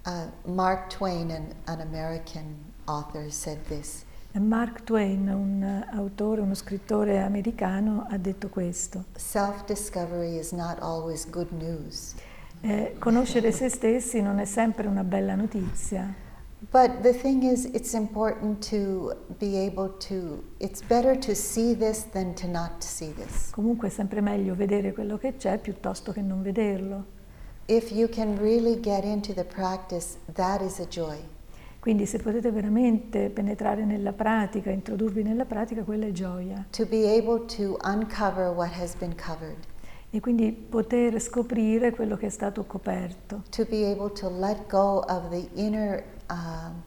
Uh, 0.06 0.30
Mark 0.52 0.94
Twain, 0.96 1.30
an, 1.32 1.46
an 1.64 1.80
American 1.80 2.72
author, 2.84 3.32
said 3.32 3.58
this 3.66 4.04
Mark 4.40 4.82
Twain, 4.82 5.28
un 5.28 5.84
autore, 5.92 6.40
uno 6.40 6.54
scrittore 6.54 7.20
americano, 7.22 8.06
ha 8.10 8.16
detto 8.18 8.48
questo. 8.48 9.04
Self 9.14 9.64
discovery 9.64 10.36
is 10.38 10.50
not 10.50 10.78
always 10.80 11.28
good 11.30 11.50
news. 11.52 12.14
Eh, 12.60 12.96
conoscere 12.98 13.52
se 13.52 13.68
stessi 13.68 14.20
non 14.20 14.38
è 14.38 14.44
sempre 14.44 14.86
una 14.88 15.04
bella 15.04 15.34
notizia, 15.34 16.12
But 16.70 17.02
the 17.02 17.12
thing 17.12 17.42
is, 17.42 17.66
it's 17.66 17.92
important 17.92 18.66
to 18.70 19.14
be 19.38 19.66
able 19.66 19.96
to, 20.08 20.42
it's 20.58 20.80
better 20.82 21.16
to 21.18 21.34
see 21.34 21.76
this 21.76 22.08
than 22.10 22.34
to 22.36 22.46
not 22.48 22.82
see 22.82 23.12
this. 23.12 23.50
comunque 23.50 23.88
è 23.88 23.90
sempre 23.90 24.22
meglio 24.22 24.54
vedere 24.54 24.92
quello 24.94 25.18
che 25.18 25.36
c'è 25.36 25.58
piuttosto 25.58 26.10
che 26.10 26.22
non 26.22 26.40
vederlo. 26.42 27.04
If 27.66 27.90
you 27.92 28.08
can 28.08 28.38
really 28.38 28.80
get 28.80 29.04
into 29.04 29.34
the 29.34 29.44
practice, 29.44 30.16
that 30.32 30.62
is 30.62 30.78
a 30.80 30.86
joy. 30.86 31.18
Quindi 31.84 32.06
se 32.06 32.16
potete 32.16 32.50
veramente 32.50 33.28
penetrare 33.28 33.84
nella 33.84 34.14
pratica, 34.14 34.70
introdurvi 34.70 35.22
nella 35.22 35.44
pratica, 35.44 35.82
quella 35.82 36.06
è 36.06 36.12
gioia. 36.12 36.64
To 36.70 36.86
be 36.86 37.14
able 37.14 37.44
to 37.58 37.76
uncover 37.84 38.48
what 38.48 38.72
has 38.72 38.94
been 38.94 39.14
covered, 39.14 39.58
E 40.08 40.18
quindi 40.18 40.50
poter 40.50 41.20
scoprire 41.20 41.90
quello 41.90 42.16
che 42.16 42.28
è 42.28 42.30
stato 42.30 42.64
coperto, 42.64 43.42
to 43.50 43.66
be 43.66 43.84
able 43.84 44.10
to 44.12 44.30
let 44.30 44.66
go 44.66 45.00
of 45.00 45.28
the 45.28 45.46
inner 45.56 46.02
um, 46.30 46.82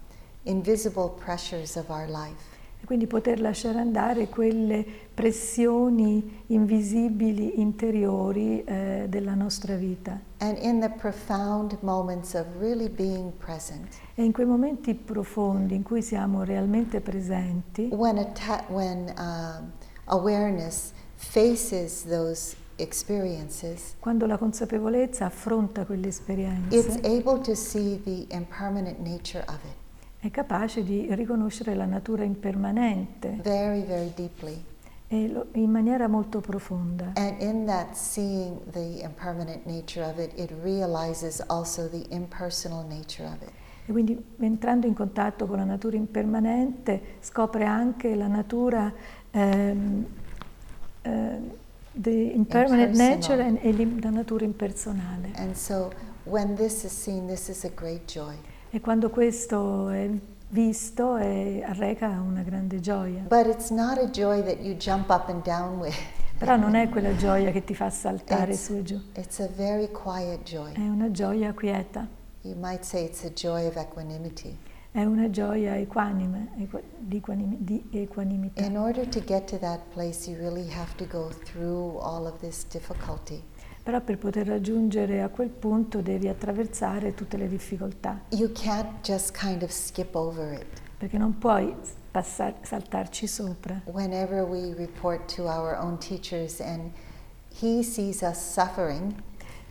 invisible 0.46 1.10
pressures 1.10 1.76
of 1.76 1.92
our 1.92 2.08
life. 2.08 2.57
Quindi 2.88 3.06
poter 3.06 3.42
lasciare 3.42 3.80
andare 3.80 4.30
quelle 4.30 4.86
pressioni 5.14 6.44
invisibili 6.48 7.60
interiori 7.60 8.64
eh, 8.64 9.08
della 9.10 9.34
nostra 9.34 9.76
vita. 9.76 10.18
And 10.38 10.58
in 10.62 10.80
the 10.80 10.90
profound 10.90 11.78
moments 11.82 12.34
of 12.34 12.46
really 12.58 12.88
being 12.88 13.34
present, 13.34 13.90
E 14.16 14.24
in 14.24 14.32
quei 14.32 14.46
momenti 14.46 14.94
profondi 14.94 15.76
in 15.76 15.84
cui 15.84 16.02
siamo 16.02 16.44
realmente 16.44 17.02
presenti, 17.02 17.90
when, 17.92 18.26
when 18.70 19.14
um, 19.18 19.72
awareness 20.06 20.94
faces 21.16 22.06
those 22.06 22.56
experiences, 22.78 23.96
quando 24.00 24.26
la 24.26 24.38
consapevolezza 24.38 25.26
affronta 25.26 25.84
quelle 25.84 26.08
it's 26.08 26.20
esperienze, 26.20 27.02
able 27.04 27.42
to 27.42 27.54
see 27.54 28.00
the 28.02 28.34
impermanent 28.34 29.00
nature 29.00 29.44
of 29.50 29.60
it 29.66 29.87
è 30.28 30.32
capace 30.32 30.84
di 30.84 31.08
riconoscere 31.12 31.74
la 31.74 31.86
natura 31.86 32.24
impermanente 32.24 33.40
very, 33.42 33.82
very 33.84 34.12
deeply. 34.16 34.62
lo- 35.10 35.48
in 35.54 35.70
maniera 35.72 36.08
molto 36.10 36.42
profonda. 36.42 37.14
And 37.16 37.42
in 37.42 37.66
that 37.66 37.96
seeing 37.96 38.60
the 38.72 39.02
impermanent 39.04 39.66
nature 39.66 40.04
of 40.04 40.18
it, 40.20 40.32
it 40.38 40.52
realizes 40.62 41.42
also 41.48 41.88
the 41.88 42.06
impersonal 42.10 42.86
nature 42.86 43.26
of 43.26 43.42
it. 43.42 43.52
E 43.86 43.92
quindi 43.94 44.22
entrando 44.40 44.86
in 44.86 44.94
contatto 44.94 45.46
con 45.46 45.58
la 45.58 45.64
natura 45.64 45.96
impermanente 45.96 47.02
scopre 47.22 47.64
anche 47.64 48.16
la 48.16 48.28
natura, 48.28 48.92
ehm, 49.32 50.06
eh, 51.04 51.40
the 51.94 52.12
impermanent 52.12 52.90
Impersonal. 52.98 53.16
nature 53.18 53.44
and- 53.44 53.60
e 53.62 54.02
la 54.02 54.10
natura 54.10 54.44
impersonale. 54.44 55.32
And 55.36 55.54
so 55.54 55.90
when 56.26 56.56
this 56.56 56.84
is 56.84 56.92
seen, 56.92 57.28
this 57.28 57.48
is 57.48 57.64
a 57.64 57.72
great 57.74 58.12
joy. 58.12 58.36
E 58.70 58.82
quando 58.82 59.10
questo 59.10 59.90
è 59.90 60.10
visto 60.50 61.16
è, 61.16 61.62
arreca 61.66 62.08
una 62.22 62.42
grande 62.42 62.80
gioia. 62.80 63.24
But 63.28 63.48
it's 63.48 63.70
not 63.70 63.98
a 63.98 64.08
joy 64.10 64.44
that 64.44 64.60
you 64.60 64.76
jump 64.76 65.10
up 65.10 65.30
and 65.30 65.44
down 65.44 65.80
with. 65.80 65.96
Però 66.38 66.56
non 66.56 66.76
è 66.76 66.88
quella 66.90 67.16
gioia 67.16 67.52
che 67.52 67.64
ti 67.64 67.74
fa 67.74 67.90
saltare 67.90 68.52
It's- 68.52 68.66
su 68.66 68.74
e 68.76 68.84
giù, 68.84 69.02
It's 69.16 69.40
a 69.40 69.48
very 69.56 69.90
quiet 69.90 70.44
è 70.74 70.88
una 70.88 71.10
gioia 71.10 71.52
quieta, 71.54 72.08
You 72.42 72.56
might 72.60 72.84
say 72.84 73.06
it's 73.06 73.24
a 73.24 73.30
joy 73.32 73.66
of 73.66 73.76
equanimity. 73.76 74.56
è 74.92 75.04
una 75.04 75.30
gioia 75.32 75.76
equanime, 75.78 76.50
di, 77.00 77.18
equanimi- 77.18 77.58
di 77.60 77.84
equanimità. 77.92 78.64
In 78.64 78.78
order 78.78 79.08
to 79.08 79.20
get 79.26 79.46
to 79.50 79.58
that 79.58 79.80
place, 79.94 80.30
you 80.30 80.38
really 80.40 80.70
have 80.72 80.94
to 80.98 81.06
go 81.10 81.30
through 81.46 81.98
all 82.02 82.26
of 82.28 82.38
this 82.40 82.68
difficulty. 82.68 83.42
Però 83.88 84.02
per 84.02 84.18
poter 84.18 84.46
raggiungere 84.46 85.22
a 85.22 85.30
quel 85.30 85.48
punto 85.48 86.02
devi 86.02 86.28
attraversare 86.28 87.14
tutte 87.14 87.38
le 87.38 87.48
difficoltà, 87.48 88.20
You 88.32 88.52
can't 88.52 89.00
just 89.02 89.32
kind 89.32 89.62
of 89.64 89.70
skip 89.70 90.14
over 90.14 90.52
it. 90.52 90.66
perché 90.98 91.18
non 91.18 91.38
puoi 91.38 91.74
passar- 92.12 92.56
saltarci 92.64 93.28
sopra. 93.28 93.80
Whenever 93.86 94.44
we 94.44 94.74
report 94.76 95.34
to 95.36 95.44
our 95.44 95.78
own 95.82 95.98
teachers 96.00 96.60
and 96.60 96.92
he 97.62 97.82
sees 97.82 98.20
us 98.20 98.38
suffering, 98.38 99.14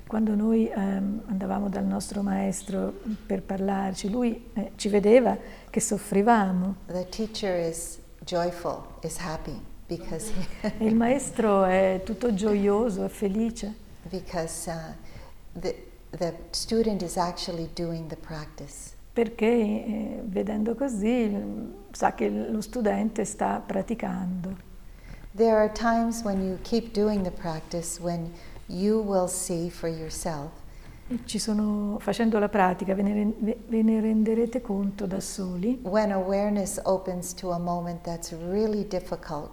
Quando 0.07 0.35
noi 0.35 0.67
ehm, 0.67 1.25
andavamo 1.27 1.69
dal 1.69 1.85
nostro 1.85 2.23
maestro 2.23 2.95
per 3.27 3.43
parlarci, 3.43 4.09
lui 4.09 4.49
eh, 4.55 4.73
ci 4.77 4.89
vedeva 4.89 5.37
che 5.69 5.81
soffrivamo 5.81 6.77
the 6.87 7.07
teacher 7.11 7.59
is 7.69 7.99
joyful, 8.25 8.83
is 9.03 9.19
happy 9.19 9.61
because 9.87 10.33
he, 10.63 10.73
il 10.87 10.95
maestro 10.95 11.65
è 11.65 12.01
tutto 12.03 12.33
gioioso, 12.33 13.05
è 13.05 13.09
felice, 13.09 13.85
because 14.11 14.69
uh, 14.69 14.93
the 15.55 15.75
the 16.11 16.35
student 16.53 17.03
is 17.03 17.17
actually 17.17 17.69
doing 17.75 18.09
the 18.09 18.17
practice. 18.17 18.95
perché 19.13 19.47
eh, 19.47 20.23
vedendo 20.27 20.75
così 20.75 21.27
mm, 21.27 21.71
sa 21.91 22.13
che 22.13 22.29
lo 22.29 22.61
studente 22.61 23.25
sta 23.25 23.63
praticando. 23.65 24.55
There 25.35 25.57
are 25.57 25.73
times 25.73 26.23
when 26.23 26.43
you 26.43 26.59
keep 26.63 26.93
doing 26.93 27.23
the 27.23 27.31
practice 27.31 27.99
when 27.99 28.31
you 28.67 29.01
will 29.01 29.29
see 29.29 29.71
for 29.71 29.89
yourself 29.89 30.51
Ci 31.25 31.39
sono, 31.39 31.99
facendo 32.01 32.41
la 32.41 32.49
pratica 32.49 32.93
ve 32.93 33.03
ne, 33.03 33.33
ve 33.69 33.83
ne 33.83 34.01
renderete 34.01 34.61
conto 34.61 35.07
da 35.07 35.21
soli 35.21 35.79
when 35.83 36.11
awareness 36.11 36.81
opens 36.83 37.33
to 37.33 37.53
a 37.53 37.59
moment 37.59 38.03
that's 38.03 38.33
really 38.33 38.85
difficult 38.85 39.51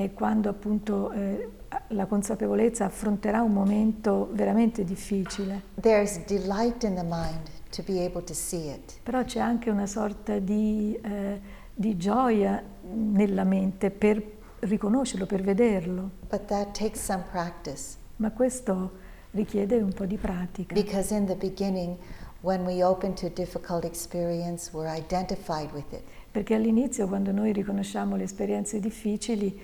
e 0.00 0.12
quando 0.14 0.48
appunto 0.48 1.10
eh, 1.10 1.48
la 1.88 2.06
consapevolezza 2.06 2.84
affronterà 2.84 3.42
un 3.42 3.52
momento 3.52 4.28
veramente 4.32 4.84
difficile, 4.84 5.62
there's 5.80 6.24
delight 6.26 6.84
in 6.84 6.94
the 6.94 7.02
mind 7.02 7.48
to 7.70 7.82
be 7.84 8.04
able 8.04 8.22
to 8.22 8.32
see 8.32 8.70
it. 8.70 9.00
però 9.02 9.24
c'è 9.24 9.40
anche 9.40 9.70
una 9.70 9.86
sorta 9.86 10.38
di, 10.38 10.96
eh, 11.02 11.40
di 11.74 11.96
gioia 11.96 12.62
nella 12.92 13.42
mente 13.42 13.90
per 13.90 14.22
riconoscerlo, 14.60 15.26
per 15.26 15.42
vederlo, 15.42 16.10
But 16.28 16.44
that 16.44 16.78
takes 16.78 17.02
some 17.02 17.24
practice 17.30 17.96
ma 18.16 18.30
questo 18.30 18.92
richiede 19.32 19.78
un 19.78 19.92
po' 19.92 20.04
di 20.06 20.16
pratica. 20.16 20.74
because 20.74 21.12
in 21.12 21.26
the 21.26 21.34
beginning, 21.34 21.96
when 22.42 22.64
we 22.64 22.84
open 22.84 23.14
to 23.14 23.28
difficult 23.28 23.84
experience, 23.84 24.70
we're 24.72 24.88
identified 24.96 25.72
with 25.72 25.92
it. 25.92 26.02
Perché 26.30 26.54
all'inizio, 26.54 27.08
quando 27.08 27.32
noi 27.32 27.52
riconosciamo 27.52 28.14
le 28.14 28.22
esperienze 28.24 28.78
difficili, 28.78 29.58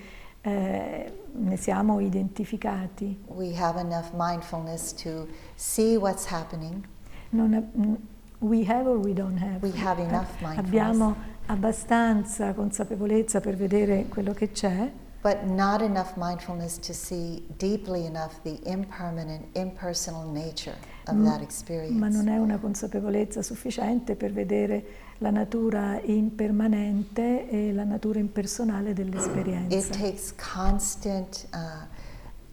eh, 0.45 1.11
ne 1.33 1.57
siamo 1.57 1.99
identificati. 1.99 3.19
We 3.27 3.55
have 3.57 3.79
enough 3.79 4.11
mindfulness 4.15 4.93
to 5.03 5.27
see 5.55 5.95
what's 5.97 6.25
happening. 6.27 6.85
Non 7.29 7.49
mm, 7.75 7.95
we 8.39 8.63
have 8.67 8.87
or 8.87 8.97
we 8.99 9.13
don't 9.13 9.39
have? 9.39 9.57
We 9.61 9.71
have 9.79 9.99
enough 10.01 10.29
Eh, 10.39 10.45
mindfulness. 10.45 10.57
Abbiamo 10.67 11.15
abbastanza 11.47 12.53
consapevolezza 12.53 13.39
per 13.39 13.55
vedere 13.55 14.05
quello 14.07 14.33
che 14.33 14.51
c'è, 14.51 14.91
But 15.21 15.41
not 15.45 15.81
enough 15.81 16.13
mindfulness 16.17 16.77
to 16.81 16.93
see 16.93 17.43
deeply 17.57 18.05
enough 18.05 18.39
the 18.43 18.59
impermanent, 18.65 19.45
impersonal 19.57 20.29
nature 20.31 20.75
of 21.07 21.15
Mm, 21.15 21.23
that 21.25 21.37
ma 21.39 21.41
experience. 21.43 22.15
non 22.15 22.27
è 22.27 22.37
una 22.37 22.59
consapevolezza 22.59 23.41
sufficiente 23.41 24.15
per 24.15 24.31
vedere 24.31 24.85
la 25.19 25.29
natura 25.29 25.99
impermanente 26.03 27.49
e 27.49 27.71
la 27.73 27.83
natura 27.83 28.19
impersonale 28.19 28.89
It 28.89 28.95
dell'esperienza. 28.95 29.93
takes 29.93 30.33
constant 30.35 31.47
uh, 31.53 31.85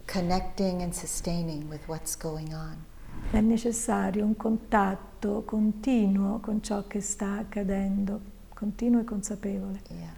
connecting 0.05 0.81
and 0.81 0.93
sustaining 0.93 1.67
with 1.69 1.81
what's 1.87 2.17
going 2.17 2.53
on. 2.53 2.85
È 3.31 3.39
necessario 3.41 4.25
un 4.25 4.35
contatto 4.35 5.43
continuo 5.43 6.39
con 6.39 6.61
ciò 6.61 6.85
che 6.87 7.01
sta 7.01 7.37
accadendo, 7.37 8.19
continuo 8.53 9.01
e 9.01 9.03
consapevole. 9.03 9.81
Yeah. 9.89 10.11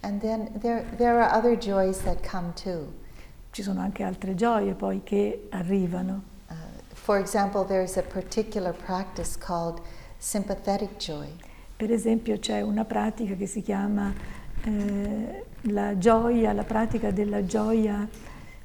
And 0.00 0.20
then 0.20 0.50
there, 0.60 0.84
there 0.96 1.20
are 1.20 1.36
other 1.36 1.56
joys 1.56 2.02
that 2.02 2.26
come 2.28 2.52
too. 2.54 2.92
Ci 3.50 3.62
sono 3.62 3.80
anche 3.80 4.02
altre 4.02 4.34
gioie 4.34 4.74
poi 4.74 5.02
che 5.02 5.48
arrivano. 5.50 6.22
Uh, 6.48 6.54
for 6.92 7.18
example, 7.18 7.64
there's 7.64 7.96
a 7.96 8.02
particular 8.02 8.72
practice 8.74 9.36
called 9.38 9.80
sympathetic 10.18 10.96
joy. 10.98 11.26
Per 11.78 11.92
esempio 11.92 12.40
c'è 12.40 12.60
una 12.60 12.84
pratica 12.84 13.34
che 13.36 13.46
si 13.46 13.62
chiama 13.62 14.12
eh, 14.64 15.44
la 15.60 15.96
gioia, 15.96 16.52
la 16.52 16.64
pratica 16.64 17.12
della 17.12 17.46
gioia 17.46 18.04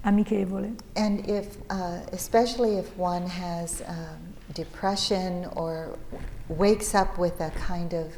amichevole. 0.02 0.74
And 0.96 1.20
if, 1.30 1.58
uh, 1.70 2.00
especially 2.12 2.76
if 2.80 2.92
one 2.98 3.28
has 3.28 3.84
um, 3.88 4.34
depression 4.48 5.48
or 5.54 5.96
wakes 6.48 6.96
up 6.96 7.20
with 7.20 7.40
a 7.40 7.52
kind 7.52 7.94
of 7.94 8.18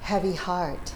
heavy 0.00 0.34
heart, 0.36 0.92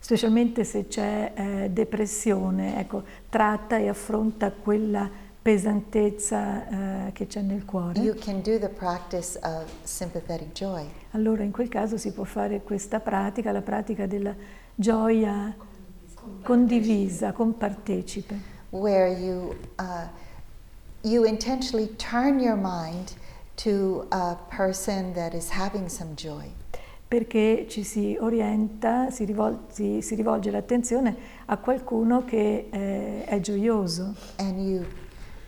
Specialmente 0.00 0.64
se 0.64 0.86
c'è 0.86 1.32
eh, 1.34 1.70
depressione, 1.70 2.78
ecco, 2.78 3.04
tratta 3.30 3.78
e 3.78 3.88
affronta 3.88 4.50
quella 4.52 5.08
pesantezza 5.44 7.06
eh, 7.08 7.12
che 7.12 7.26
c'è 7.26 7.42
nel 7.42 7.66
cuore. 7.66 8.00
you 8.00 8.14
can 8.14 8.40
do 8.40 8.58
the 8.58 8.70
practice 8.70 9.38
of 9.42 9.70
sympathetic 9.82 10.52
joy. 10.52 10.86
Allora 11.10 11.42
in 11.42 11.50
quel 11.50 11.68
caso 11.68 11.98
si 11.98 12.12
può 12.12 12.24
fare 12.24 12.62
questa 12.62 12.98
pratica, 12.98 13.52
la 13.52 13.60
pratica 13.60 14.06
della 14.06 14.34
gioia 14.74 15.54
condivisa, 16.42 17.32
compartecipe, 17.32 18.40
where 18.70 19.12
you 19.12 19.54
uh, 19.78 20.08
you 21.02 21.24
intentionally 21.26 21.94
turn 21.96 22.40
your 22.40 22.56
mind 22.56 23.12
to 23.56 24.06
a 24.12 24.38
person 24.48 25.12
that 25.12 25.34
is 25.34 25.50
having 25.50 25.88
some 25.88 26.14
joy, 26.14 26.50
perché 27.06 27.66
ci 27.68 27.84
si 27.84 28.16
orienta, 28.18 29.10
si, 29.10 29.26
rivol- 29.26 29.66
si- 29.68 30.00
si 30.00 30.14
rivolge 30.14 30.50
l'attenzione 30.50 31.14
a 31.44 31.58
qualcuno 31.58 32.24
che 32.24 32.68
eh, 32.70 33.24
è 33.26 33.40
gioioso 33.40 34.14
and 34.38 34.58
you 34.58 34.82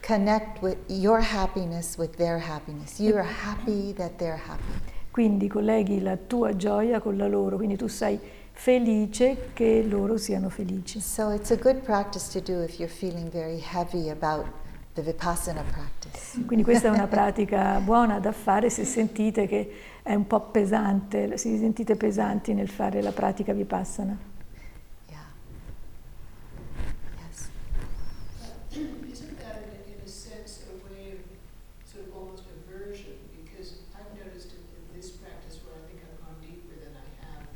connect 0.07 0.63
with 0.63 0.77
your 0.87 1.21
happiness 1.21 1.97
with 1.99 2.17
their 2.17 2.39
happiness. 2.39 3.01
You 3.01 3.17
are 3.17 3.27
happy 3.27 3.93
that 3.95 4.19
they're 4.19 4.41
happy. 4.41 4.63
Quindi 5.11 5.49
colleghi 5.49 6.01
la 6.01 6.17
tua 6.17 6.55
gioia 6.55 7.01
con 7.01 7.17
la 7.17 7.27
loro, 7.27 7.57
quindi 7.57 7.77
tu 7.77 7.89
sei 7.89 8.19
felice 8.53 9.51
che 9.53 9.83
loro 9.83 10.17
siano 10.17 10.49
felici. 10.49 11.01
So 11.01 11.33
it's 11.33 11.51
a 11.51 11.57
good 11.57 11.81
practice 11.81 12.31
to 12.33 12.41
do 12.41 12.63
if 12.63 12.79
you're 12.79 12.93
feeling 12.93 13.29
very 13.31 13.59
heavy 13.59 14.09
about 14.11 14.47
the 14.95 15.03
vipassana 15.03 15.63
practice. 15.63 16.45
Quindi 16.45 16.63
questa 16.63 16.87
è 16.87 16.91
una 16.91 17.09
pratica 17.09 17.81
buona 17.81 18.21
da 18.21 18.31
fare 18.31 18.71
se 18.71 18.85
sentite 18.85 19.49
che 19.49 19.73
è 20.03 20.15
un 20.15 20.29
po' 20.29 20.41
pesante, 20.41 21.37
se 21.37 21.51
vi 21.51 21.59
sentite 21.59 21.97
pesanti 21.97 22.55
nel 22.55 22.69
fare 22.69 23.03
la 23.03 23.11
pratica 23.11 23.53
vipassana. 23.53 24.17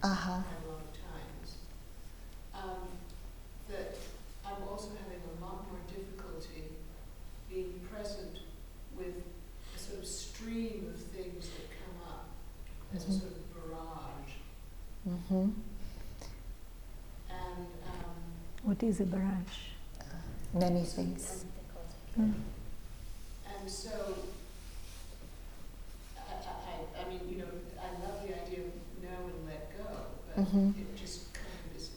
Uh-huh. 0.02 0.30
a 0.32 0.34
lot 0.70 0.80
of 0.80 0.92
times, 0.96 1.56
um, 2.54 2.88
that 3.68 3.94
I'm 4.46 4.62
also 4.68 4.88
having 5.04 5.20
a 5.38 5.44
lot 5.44 5.66
more 5.70 5.80
difficulty 5.88 6.64
being 7.50 7.80
present 7.92 8.38
with 8.96 9.14
a 9.76 9.78
sort 9.78 9.98
of 10.00 10.06
stream 10.06 10.86
of 10.94 11.00
things 11.00 11.48
that 11.50 11.68
come 11.68 12.08
up 12.08 12.28
as 12.94 13.04
a 13.04 13.06
Mhm. 13.08 13.20
sort 13.20 13.32
of 13.32 13.54
barrage. 13.54 14.32
Mm-hmm. 15.06 15.50
And 17.30 17.66
um, 17.86 18.16
What 18.62 18.82
is 18.82 19.00
a 19.00 19.04
barrage? 19.04 19.58
Many 20.54 20.84
things. 20.84 21.44
Mm. 22.18 22.34
And 23.46 23.70
so, 23.70 24.14
I, 26.16 26.20
I, 26.32 26.34
I- 26.72 27.04
I 27.04 27.08
mean, 27.08 27.20
you 27.28 27.38
know, 27.38 27.48
I 27.80 27.90
love 28.04 28.22
the 28.26 28.34
idea 28.42 28.64
of 28.66 28.72
know 29.02 29.30
and 29.32 29.46
let 29.46 29.70
go, 30.44 30.44
but 30.44 30.52
Mhm. 30.52 30.74
it 30.80 30.96
just 30.96 31.32
kind 31.32 31.46
of 31.66 31.76
is 31.76 31.90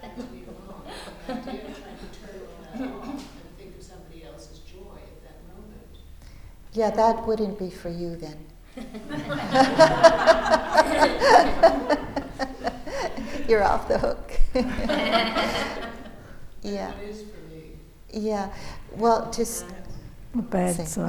drags 0.00 0.24
me 0.32 0.40
along. 0.46 0.82
The 1.26 1.32
idea 1.32 1.68
of 1.68 1.78
trying 1.78 1.98
to 1.98 2.06
turn 2.18 2.36
all 2.42 2.56
that 2.64 2.80
off 3.08 3.08
and 3.08 3.20
think 3.58 3.70
of 3.78 3.82
somebody 3.84 4.20
else's 4.24 4.58
joy 4.60 4.96
at 4.96 5.22
that 5.24 5.38
moment. 5.48 5.86
Yeah, 6.72 6.90
that 6.90 7.26
wouldn't 7.26 7.58
be 7.58 7.70
for 7.70 7.90
you 7.90 8.16
then. 8.16 8.46
You're 13.48 13.64
off 13.64 13.88
the 13.88 13.98
hook. 13.98 14.32
yeah, 16.62 16.90
What 16.92 17.02
is 17.04 17.22
for 17.22 17.40
me. 17.52 17.72
yeah. 18.12 18.48
Well, 18.96 19.30
just 19.30 19.64
Un 20.34 20.48
pezzo, 20.48 20.84
Sì, 20.84 21.00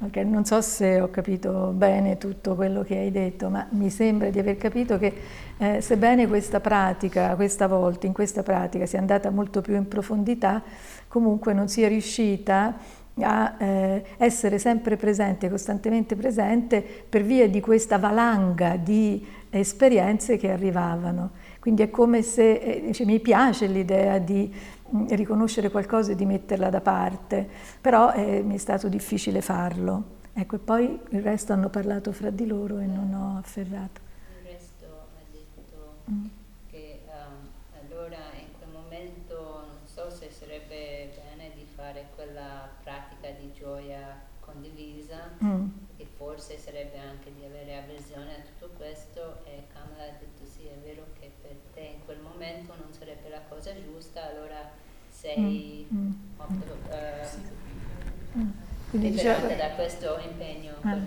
eh. 0.00 0.04
yes. 0.04 0.08
Ok, 0.08 0.16
non 0.16 0.44
so 0.44 0.60
se 0.60 1.00
ho 1.00 1.10
capito 1.10 1.72
bene 1.74 2.18
tutto 2.18 2.54
quello 2.54 2.82
che 2.82 2.96
hai 2.96 3.10
detto, 3.10 3.48
ma 3.48 3.66
mi 3.70 3.90
sembra 3.90 4.28
di 4.30 4.38
aver 4.38 4.56
capito 4.56 4.98
che 4.98 5.12
eh, 5.58 5.80
sebbene 5.80 6.26
questa 6.26 6.60
pratica, 6.60 7.34
questa 7.34 7.66
volta, 7.66 8.06
in 8.06 8.12
questa 8.12 8.42
pratica 8.42 8.84
sia 8.86 8.98
andata 8.98 9.30
molto 9.30 9.60
più 9.60 9.74
in 9.74 9.88
profondità, 9.88 10.62
comunque 11.08 11.52
non 11.52 11.68
sia 11.68 11.88
riuscita 11.88 12.76
a 13.20 13.54
eh, 13.58 14.04
essere 14.18 14.58
sempre 14.58 14.96
presente, 14.96 15.48
costantemente 15.48 16.16
presente 16.16 16.84
per 17.08 17.22
via 17.22 17.48
di 17.48 17.60
questa 17.60 17.98
valanga 17.98 18.76
di 18.76 19.26
esperienze 19.50 20.36
che 20.36 20.50
arrivavano. 20.50 21.30
Quindi 21.66 21.82
è 21.82 21.90
come 21.90 22.22
se 22.22 22.82
dice, 22.86 23.04
mi 23.04 23.18
piace 23.18 23.66
l'idea 23.66 24.18
di 24.18 24.54
mh, 24.88 25.06
riconoscere 25.16 25.68
qualcosa 25.68 26.12
e 26.12 26.14
di 26.14 26.24
metterla 26.24 26.70
da 26.70 26.80
parte, 26.80 27.44
però 27.80 28.12
eh, 28.12 28.40
mi 28.44 28.54
è 28.54 28.58
stato 28.58 28.88
difficile 28.88 29.40
farlo. 29.40 30.14
Ecco, 30.32 30.54
e 30.54 30.58
poi 30.60 30.96
il 31.08 31.22
resto 31.22 31.52
hanno 31.52 31.68
parlato 31.68 32.12
fra 32.12 32.30
di 32.30 32.46
loro 32.46 32.78
e 32.78 32.86
non 32.86 33.12
ho 33.12 33.38
afferrato. 33.38 34.00
Il 34.44 34.48
resto 34.48 34.84
ha 34.86 35.22
detto 35.32 35.94
Mm. 36.08 36.26
che 36.70 37.00
ehm, 37.04 37.82
allora 37.82 38.18
in 38.38 38.46
quel 38.58 38.70
momento 38.72 39.34
non 39.66 39.78
so 39.86 40.08
se 40.08 40.30
sarebbe 40.30 41.10
bene 41.18 41.50
di 41.56 41.66
fare 41.74 42.06
quella 42.14 42.68
pratica 42.84 43.28
di 43.40 43.50
gioia 43.58 44.22
condivisa 44.38 45.32
Mm. 45.42 45.66
e 45.96 46.06
forse 46.16 46.56
sarebbe 46.58 46.98
anche 46.98 47.32
di 47.34 47.44
avere 47.44 47.78
avversione 47.82 48.30
a 48.36 48.40
tutto 48.46 48.72
questo 48.76 49.42
e 49.44 49.64
Kamala 49.72 50.04
ha 50.04 50.14
detto 50.20 50.44
sì 50.46 50.66
è 50.66 50.76
vero 50.86 51.02
che 51.18 51.30
per 51.42 51.56
te 51.74 51.80
in 51.98 52.04
quel 52.04 52.20
momento 52.20 52.72
non 52.78 52.92
sarebbe 52.92 53.28
la 53.28 53.40
cosa 53.48 53.72
giusta 53.82 54.28
allora 54.30 54.70
sei 55.34 55.86
Mm. 55.92 56.10
molto, 56.38 56.76
eh, 56.90 57.54
Mm. 58.38 58.48
Quindi 58.90 59.10
liberata 59.10 59.46
diceva, 59.48 59.68
da 59.68 59.74
questo 59.74 60.18
impegno 60.30 60.72
Ah. 60.82 60.98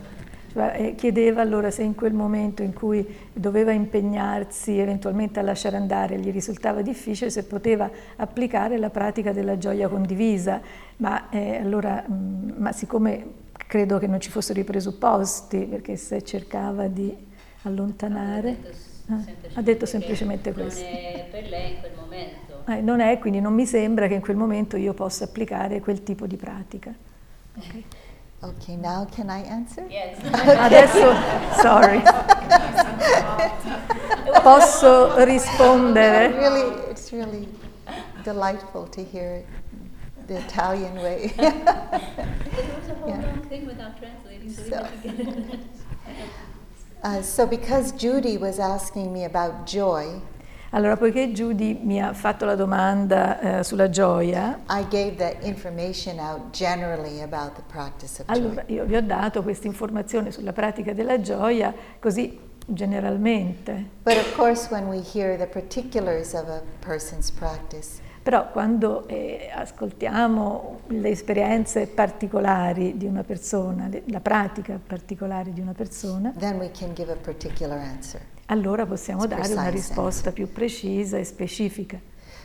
pa- 0.51 0.73
e 0.73 0.95
chiedeva 0.95 1.41
allora 1.41 1.69
se 1.71 1.83
in 1.83 1.93
quel 1.95 2.11
momento 2.13 2.63
in 2.63 2.73
cui 2.73 3.05
doveva 3.31 3.71
impegnarsi 3.71 4.77
eventualmente 4.79 5.39
a 5.39 5.43
lasciare 5.43 5.77
andare 5.77 6.17
gli 6.19 6.31
risultava 6.31 6.81
difficile, 6.81 7.29
se 7.29 7.43
poteva 7.43 7.89
applicare 8.17 8.77
la 8.77 8.89
pratica 8.89 9.31
della 9.31 9.57
gioia 9.57 9.87
condivisa. 9.87 10.59
Ma, 10.97 11.29
eh, 11.29 11.57
allora, 11.57 12.01
mh, 12.05 12.55
ma 12.57 12.71
siccome 12.71 13.25
credo 13.67 13.99
che 13.99 14.07
non 14.07 14.19
ci 14.19 14.31
fossero 14.31 14.59
i 14.59 14.63
presupposti, 14.63 15.59
perché 15.65 15.95
se 15.95 16.23
cercava 16.23 16.87
di 16.87 17.15
allontanare... 17.63 18.49
Ha 18.49 18.53
detto 18.53 18.87
Ah, 19.11 19.23
ha 19.55 19.61
detto 19.63 19.85
semplicemente 19.87 20.53
questo. 20.53 20.83
Non 20.83 20.93
è 20.93 21.25
per 21.31 21.49
lei 21.49 21.73
in 21.73 21.79
quel 21.79 21.91
momento. 21.95 22.48
Eh, 22.69 22.81
non 22.81 22.99
è, 22.99 23.17
quindi 23.17 23.39
non 23.41 23.53
mi 23.53 23.65
sembra 23.65 24.07
che 24.07 24.13
in 24.13 24.21
quel 24.21 24.37
momento 24.37 24.77
io 24.77 24.93
possa 24.93 25.23
applicare 25.23 25.79
quel 25.79 26.03
tipo 26.03 26.27
di 26.27 26.35
pratica. 26.37 26.93
Ok. 27.57 27.83
Okay, 28.41 28.75
now 28.77 29.05
can 29.13 29.27
I 29.29 29.43
answer? 29.49 29.83
Yes. 29.89 30.17
Adesso, 30.31 31.11
sorry, 31.61 32.01
posso 34.41 35.21
rispondere? 35.25 36.27
Really, 36.31 36.89
it's 36.89 37.11
really 37.11 37.47
delightful 38.23 38.87
to 38.91 39.01
hear 39.03 39.43
the 40.27 40.37
Italian 40.37 40.95
way. 41.01 41.33
It 41.35 41.43
was 41.43 42.89
a 42.89 42.93
whole 43.01 43.09
Yeah. 43.09 43.25
long 43.25 43.41
thing 43.49 43.65
without 43.65 43.97
translating, 43.97 44.51
so. 44.53 44.85
Uh, 47.01 47.21
so, 47.21 47.45
because 47.47 47.93
Judy 47.93 48.37
was 48.37 48.59
asking 48.59 49.13
me 49.13 49.23
about 49.23 49.65
joy, 49.65 50.19
Allora, 50.71 50.97
poiché 50.97 51.31
Judy 51.31 51.79
mi 51.81 51.99
ha 52.01 52.13
fatto 52.13 52.45
la 52.45 52.53
domanda 52.53 53.59
eh, 53.59 53.63
sulla 53.63 53.89
gioia, 53.89 54.59
I 54.69 54.85
gave 54.87 55.15
that 55.15 55.43
information 55.43 56.19
out 56.19 56.51
generally 56.51 57.21
about 57.21 57.55
the 57.55 57.63
practice 57.67 58.21
of 58.21 58.29
allora 58.29 58.63
io 58.67 58.85
vi 58.85 58.95
ho 58.95 59.01
dato 59.01 59.41
questa 59.41 59.65
informazione 59.65 60.29
sulla 60.31 60.53
pratica 60.53 60.93
della 60.93 61.19
gioia 61.21 61.73
così 61.99 62.39
generalmente. 62.67 63.83
But 64.03 64.17
of 64.17 64.35
course, 64.35 64.67
when 64.69 64.87
we 64.87 65.01
hear 65.01 65.35
the 65.37 65.47
particulars 65.47 66.33
of 66.33 66.47
a 66.49 66.61
person's 66.85 67.31
practice, 67.31 68.07
Però 68.21 68.51
quando 68.51 69.07
eh, 69.07 69.49
ascoltiamo 69.51 70.81
le 70.87 71.09
esperienze 71.09 71.87
particolari 71.87 72.95
di 72.95 73.05
una 73.05 73.23
persona, 73.23 73.87
le- 73.87 74.03
la 74.07 74.19
pratica 74.19 74.79
particolare 74.85 75.51
di 75.51 75.61
una 75.61 75.73
persona, 75.73 76.31
then 76.37 76.59
we 76.59 76.69
can 76.69 76.93
give 76.93 77.11
a 77.11 77.15
particular 77.15 77.79
answer. 77.79 78.21
Allora 78.49 78.85
possiamo 78.85 79.25
dare 79.25 79.51
una 79.51 79.63
precise 79.63 79.69
risposta 79.69 80.31
più 80.31 80.51
precisa 80.51 81.17
e 81.17 81.23
specifica. 81.23 81.99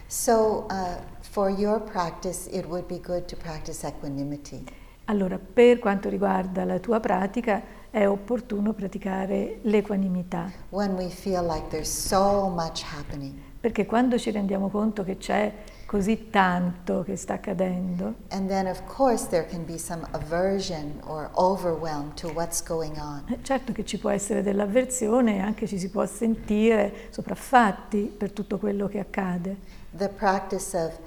So, 0.06 0.66
uh, 0.68 1.00
for 1.20 1.50
your 1.50 1.80
practice, 1.80 2.48
it 2.50 2.66
would 2.66 2.86
be 2.86 3.00
good 3.00 3.24
to 3.26 3.36
practice 3.36 3.86
equanimity. 3.86 4.64
Allora, 5.06 5.38
per 5.38 5.78
quanto 5.78 6.08
riguarda 6.08 6.64
la 6.64 6.78
tua 6.78 7.00
pratica, 7.00 7.62
è 7.90 8.06
opportuno 8.06 8.72
praticare 8.72 9.60
l'equanimità, 9.62 10.50
When 10.70 10.94
we 10.94 11.08
feel 11.08 11.44
like 11.46 11.68
there's 11.68 11.90
so 11.90 12.48
much 12.48 12.82
happening, 12.82 13.34
perché 13.60 13.86
quando 13.86 14.18
ci 14.18 14.30
rendiamo 14.30 14.68
conto 14.68 15.04
che 15.04 15.16
c'è 15.16 15.52
così 15.86 16.30
tanto 16.30 17.02
che 17.02 17.16
sta 17.16 17.34
accadendo, 17.34 18.14
and 18.30 18.48
then 18.48 18.66
of 18.66 18.82
course 18.86 19.28
there 19.28 19.46
can 19.46 19.64
be 19.64 19.78
some 19.78 20.06
aversion 20.12 21.00
or 21.06 21.30
overwhelm 21.36 22.12
to 22.14 22.28
what's 22.28 22.62
going 22.62 22.96
on. 22.98 23.24
certo 23.42 23.72
che 23.72 23.84
ci 23.84 23.98
può 23.98 24.10
essere 24.10 24.42
dell'avversione 24.42 25.36
e 25.36 25.40
anche 25.40 25.66
ci 25.66 25.78
si 25.78 25.90
può 25.90 26.04
sentire 26.06 27.08
sopraffatti 27.10 28.12
per 28.16 28.32
tutto 28.32 28.58
quello 28.58 28.88
che 28.88 28.98
accade. 28.98 29.56
The 29.96 30.08
practice 30.08 30.76
of 30.76 30.98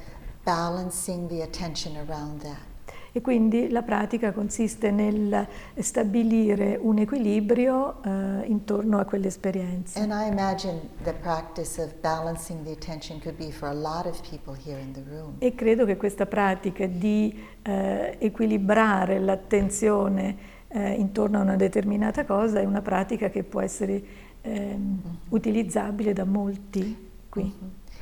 balancing 0.44 1.28
the 1.28 1.42
attention 1.42 1.96
around 1.98 2.42
that. 2.42 2.76
E 3.12 3.22
quindi 3.22 3.70
la 3.70 3.82
pratica 3.82 4.32
consiste 4.32 4.92
nel 4.92 5.48
stabilire 5.76 6.78
un 6.82 7.00
equilibrio 7.00 8.04
eh, 8.04 8.46
intorno 8.46 9.00
a 9.00 9.06
quell'esperienza. 9.06 10.00
And 10.00 10.12
I 10.12 10.28
imagine 10.28 10.80
the 11.04 11.14
practice 11.14 11.82
of 11.82 11.94
balancing 12.02 12.64
the 12.64 12.72
attention 12.72 13.20
could 13.20 13.38
be 13.38 13.52
for 13.52 13.68
a 13.70 13.74
lot 13.74 14.06
of 14.06 14.22
people 14.30 14.56
here 14.56 14.80
in 14.80 14.92
the 14.94 15.04
room. 15.10 15.36
E 15.40 15.56
credo 15.56 15.86
che 15.86 15.98
questa 15.98 16.26
pratica 16.26 16.86
di 16.86 17.38
eh, 17.64 18.18
equilibrare 18.20 19.20
l'attenzione 19.20 20.56
eh, 20.68 20.92
intorno 20.94 21.40
a 21.40 21.42
una 21.42 21.56
determinata 21.56 22.26
cosa 22.26 22.60
è 22.60 22.66
una 22.66 22.82
pratica 22.82 23.30
che 23.30 23.44
può 23.44 23.62
essere 23.62 24.04
ehm, 24.42 25.02
utilizzabile 25.30 26.14
da 26.14 26.26
molti 26.26 27.10
qui. 27.30 27.54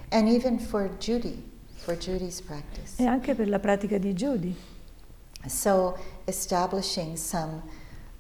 And 0.09 0.27
even 0.27 0.59
for 0.59 0.89
Judy, 0.97 1.41
for 1.75 1.97
Judy's 1.97 2.41
practice. 2.41 3.01
E 3.01 3.05
anche 3.05 3.35
per 3.35 3.47
la 3.47 3.59
pratica 3.59 3.97
di 3.97 4.13
Judy. 4.13 4.55
So, 5.47 5.97
establishing 6.25 7.17
some 7.17 7.61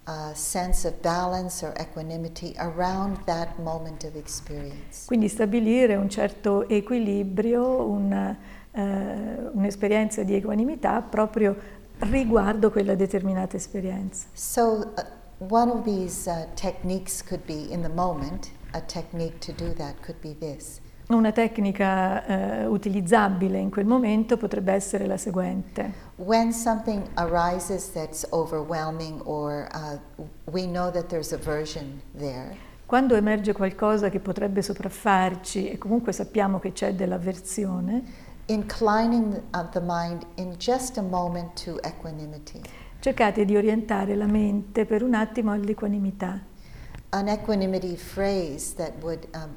uh, 0.07 0.33
sense 0.33 0.85
of 0.85 1.01
balance 1.01 1.63
or 1.63 1.73
equanimity 1.79 2.53
around 2.59 3.17
that 3.25 3.57
moment 3.59 4.03
of 4.03 4.15
experience. 4.15 5.05
Quindi 5.05 5.27
stabilire 5.27 5.95
un 5.95 6.09
certo 6.09 6.67
equilibrio, 6.69 7.83
una, 7.85 8.37
eh, 8.71 9.49
un'esperienza 9.53 10.23
di 10.23 10.35
equanimità 10.35 11.01
proprio 11.01 11.55
riguardo 11.99 12.69
quella 12.71 12.95
determinata 12.95 13.55
esperienza. 13.55 14.27
So, 14.33 14.93
uh, 14.95 15.03
one 15.37 15.71
of 15.71 15.83
these 15.83 16.29
uh, 16.29 16.45
techniques 16.55 17.23
could 17.23 17.45
be 17.45 17.71
in 17.71 17.81
the 17.81 17.89
moment, 17.89 18.51
a 18.73 18.81
technique 18.81 19.39
to 19.39 19.53
do 19.53 19.73
that 19.73 19.95
could 20.01 20.19
be 20.21 20.35
this. 20.37 20.81
Una 21.07 21.31
tecnica 21.31 22.25
eh, 22.25 22.65
utilizzabile 22.65 23.59
in 23.59 23.69
quel 23.69 23.85
momento 23.85 24.37
potrebbe 24.37 24.73
essere 24.73 25.05
la 25.05 25.17
seguente. 25.17 25.93
When 26.15 26.51
something 26.51 27.03
arises 27.13 27.91
that's 27.91 28.25
overwhelming, 28.31 29.21
or 29.25 29.67
uh, 29.73 29.99
we 30.45 30.65
know 30.65 30.89
that 30.91 31.05
there's 31.07 31.31
aversion 31.31 32.01
there, 32.17 32.57
Quando 32.87 33.15
emerge 33.15 33.51
qualcosa 33.53 34.09
che 34.09 34.19
potrebbe 34.19 34.61
sopraffarci 34.61 35.69
e 35.69 35.77
comunque 35.77 36.11
sappiamo 36.11 36.59
che 36.59 36.71
c'è 36.71 36.93
dell'avversione, 36.93 38.03
inclining 38.45 39.41
the 39.71 39.81
mind 39.81 40.23
in 40.35 40.53
just 40.57 40.97
a 40.97 41.01
moment 41.01 41.63
to 41.63 41.79
equanimity. 41.81 42.61
cercate 42.99 43.45
di 43.45 43.55
orientare 43.55 44.15
la 44.15 44.25
mente 44.25 44.85
per 44.85 45.03
un 45.03 45.13
attimo 45.13 45.51
all'equanimità. 45.51 46.39
An 47.09 47.27
equanimity 47.27 47.95
phrase 47.95 48.73
that 48.75 48.93
would 49.01 49.27
um, 49.33 49.49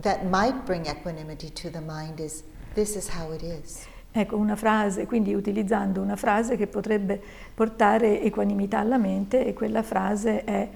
that 0.00 0.22
might 0.24 0.64
bring 0.64 0.86
equanimity 0.86 1.50
to 1.52 1.70
the 1.70 1.80
mind 1.80 2.18
is 2.18 2.42
"This 2.74 2.94
is 2.96 3.08
how 3.08 3.32
it 3.32 3.42
is." 3.42 3.86
Ecco, 4.12 4.36
una 4.36 4.56
frase, 4.56 5.06
quindi 5.06 5.34
utilizzando 5.34 6.00
una 6.00 6.16
frase 6.16 6.56
che 6.56 6.66
potrebbe 6.66 7.20
portare 7.54 8.22
equanimità 8.22 8.78
alla 8.78 8.96
mente 8.96 9.44
e 9.44 9.52
quella 9.52 9.82
frase 9.82 10.42
è 10.42 10.70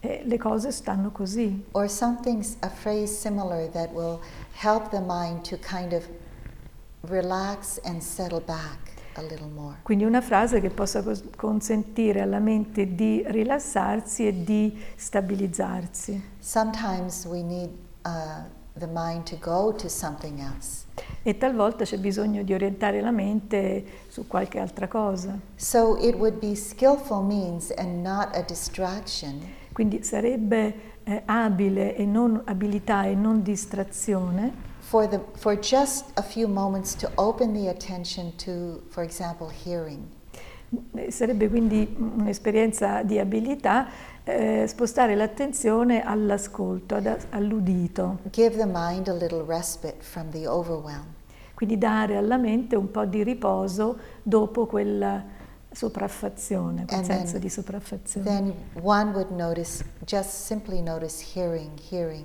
eh, 0.00 0.22
le 0.24 0.38
cose 0.38 0.72
stanno 0.72 1.12
così. 1.12 1.66
Or 1.72 1.88
something, 1.88 2.42
a 2.60 2.68
phrase 2.68 3.06
similar 3.06 3.68
that 3.68 3.90
will 3.92 4.18
help 4.60 4.88
the 4.90 5.00
mind 5.00 5.48
to 5.48 5.56
kind 5.58 5.92
of 5.92 6.08
relax 7.02 7.78
and 7.84 8.00
settle 8.00 8.40
back 8.40 8.78
a 9.14 9.22
little 9.22 9.50
more. 9.54 9.76
Quindi 9.82 10.04
una 10.04 10.20
frase 10.20 10.60
che 10.60 10.70
possa 10.70 11.04
consentire 11.36 12.22
alla 12.22 12.38
mente 12.38 12.94
di 12.94 13.22
rilassarsi 13.26 14.26
e 14.26 14.42
di 14.42 14.76
stabilizzarsi. 14.96 16.30
Sometimes 16.38 17.24
we 17.24 17.42
need 17.42 17.70
uh, 18.04 18.58
the 18.80 18.88
mind 18.88 19.26
to 19.26 19.36
go 19.36 19.72
to 19.72 19.88
something 19.88 20.40
else. 20.40 20.86
E 21.22 21.36
talvolta 21.36 21.84
c'è 21.84 21.98
bisogno 21.98 22.42
di 22.42 22.52
orientare 22.52 23.00
la 23.00 23.12
mente 23.12 23.84
su 24.08 24.26
qualche 24.26 24.58
altra 24.58 24.88
cosa. 24.88 25.38
So 25.56 25.96
it 26.00 26.16
would 26.16 26.38
be 26.40 26.54
skillful 26.54 27.22
means 27.22 27.70
and 27.76 28.02
not 28.02 28.34
a 28.34 28.42
distraction 28.42 29.58
Quindi 29.72 30.02
sarebbe 30.02 30.74
eh, 31.04 31.22
abile 31.26 31.96
e 31.96 32.04
non 32.04 32.42
abilità 32.44 33.04
e 33.04 33.14
non 33.14 33.42
distrazione 33.42 34.68
for, 34.80 35.06
the, 35.06 35.20
for 35.36 35.56
just 35.56 36.12
a 36.16 36.22
few 36.22 36.48
moments 36.48 36.94
to 36.96 37.10
open 37.16 37.54
the 37.54 37.68
attention 37.68 38.32
to, 38.38 38.82
for 38.90 39.02
example, 39.04 39.48
hearing. 39.48 40.10
Eh, 40.94 41.10
Sarebbe 41.10 41.48
quindi 41.48 41.96
un'esperienza 41.98 43.02
di 43.02 43.18
abilità 43.18 43.88
eh, 44.22 44.66
spostare 44.68 45.16
l'attenzione 45.16 46.02
all'ascolto, 46.04 47.00
all'udito, 47.30 48.18
Give 48.30 48.56
the 48.56 48.66
mind 48.70 49.08
a 49.08 49.14
little 49.14 49.44
respite 49.44 49.96
from 50.00 50.30
the 50.30 50.46
overwhelm. 50.46 51.06
quindi 51.54 51.76
dare 51.76 52.16
alla 52.16 52.36
mente 52.36 52.76
un 52.76 52.90
po' 52.90 53.04
di 53.04 53.22
riposo 53.24 53.98
dopo 54.22 54.66
quella 54.66 55.22
sopraffazione, 55.72 56.84
quel 56.86 56.98
And 57.00 57.06
senso 57.08 57.32
then- 57.32 57.40
di 57.40 57.48
sopraffazione. 57.48 58.24
Then 58.26 58.52
one 58.80 59.10
would 59.12 59.30
notice, 59.30 59.84
just 60.04 60.30
simply 60.30 60.80
notice 60.80 61.24
hearing, 61.34 61.70
hearing. 61.90 62.24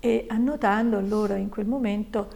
E 0.00 0.26
annotando 0.28 0.98
allora 0.98 1.36
in 1.36 1.48
quel 1.48 1.66
momento 1.66 2.28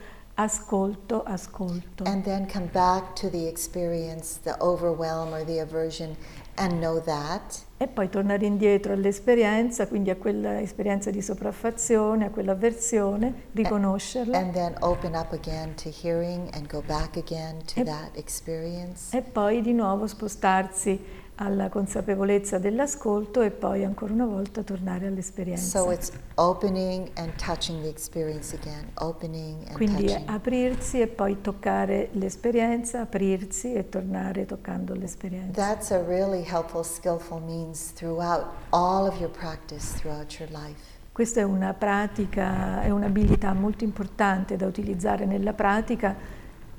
ascolto, 0.43 1.23
ascolto. 1.25 2.05
And 2.05 2.23
then 2.25 2.47
come 2.47 2.69
back 2.73 3.15
to 3.21 3.29
the 3.29 3.47
experience, 3.47 4.39
the 4.43 4.57
overwhelm 4.61 5.33
or 5.35 5.45
the 5.45 5.61
aversion, 5.61 6.17
and 6.57 6.81
know 6.81 7.01
that. 7.01 7.65
E 7.79 7.87
poi 7.87 8.09
tornare 8.11 8.45
indietro 8.45 8.93
all'esperienza, 8.93 9.87
quindi 9.87 10.11
a 10.11 10.17
quella 10.17 10.61
esperienza 10.61 11.11
di 11.11 11.23
sopraffazione, 11.23 12.27
a 12.27 12.31
quell'avversione, 12.31 13.49
riconoscerla 13.53 14.37
And 14.37 14.53
then 14.53 14.75
open 14.81 15.15
up 15.15 15.33
again 15.33 15.75
to 15.77 15.89
hearing 15.91 16.49
and 16.55 16.67
go 16.69 16.83
back 16.87 17.17
again 17.17 17.59
to 17.75 17.81
E- 17.81 17.85
that 17.85 18.11
experience. 18.17 19.17
e 19.17 19.23
poi 19.23 19.63
di 19.63 19.73
nuovo 19.73 20.07
spostarsi 20.07 21.03
alla 21.43 21.71
consapevolezza 21.71 22.59
dell'ascolto 22.59 23.41
e 23.41 23.51
poi 23.51 23.83
ancora 23.83 24.13
una 24.13 24.27
volta 24.27 24.63
tornare 24.63 25.07
all'esperienza. 25.07 25.81
So 25.81 25.91
it's 25.91 26.13
opening 26.35 27.09
and 27.15 27.33
touching 27.37 27.81
the 27.81 27.89
experience 27.89 28.55
again, 28.55 28.91
opening 28.97 29.67
and 29.67 29.73
Quindi 29.73 30.05
touching. 30.05 30.29
aprirsi 30.29 31.01
e 31.01 31.07
poi 31.07 31.41
toccare 31.41 32.11
l'esperienza, 32.13 33.01
aprirsi 33.01 33.73
e 33.73 33.89
tornare 33.89 34.45
toccando 34.45 34.95
l'esperienza. 34.95 35.53
That's 35.53 35.91
a 35.93 36.03
really 36.03 36.45
helpful, 36.47 36.85
skillful 36.85 37.41
means 37.41 37.95
throughout 37.95 38.45
all 38.69 39.07
of 39.07 39.19
your 39.19 39.31
practice 39.31 39.95
throughout 39.97 40.39
your 40.39 40.51
life. 40.51 40.99
Questa 41.11 41.41
è 41.41 41.43
una 41.43 41.73
pratica, 41.73 42.83
è 42.83 42.91
un'abilità 42.91 43.53
molto 43.55 43.85
importante 43.85 44.57
da 44.57 44.67
utilizzare 44.67 45.25
nella 45.25 45.55
pratica 45.55 46.15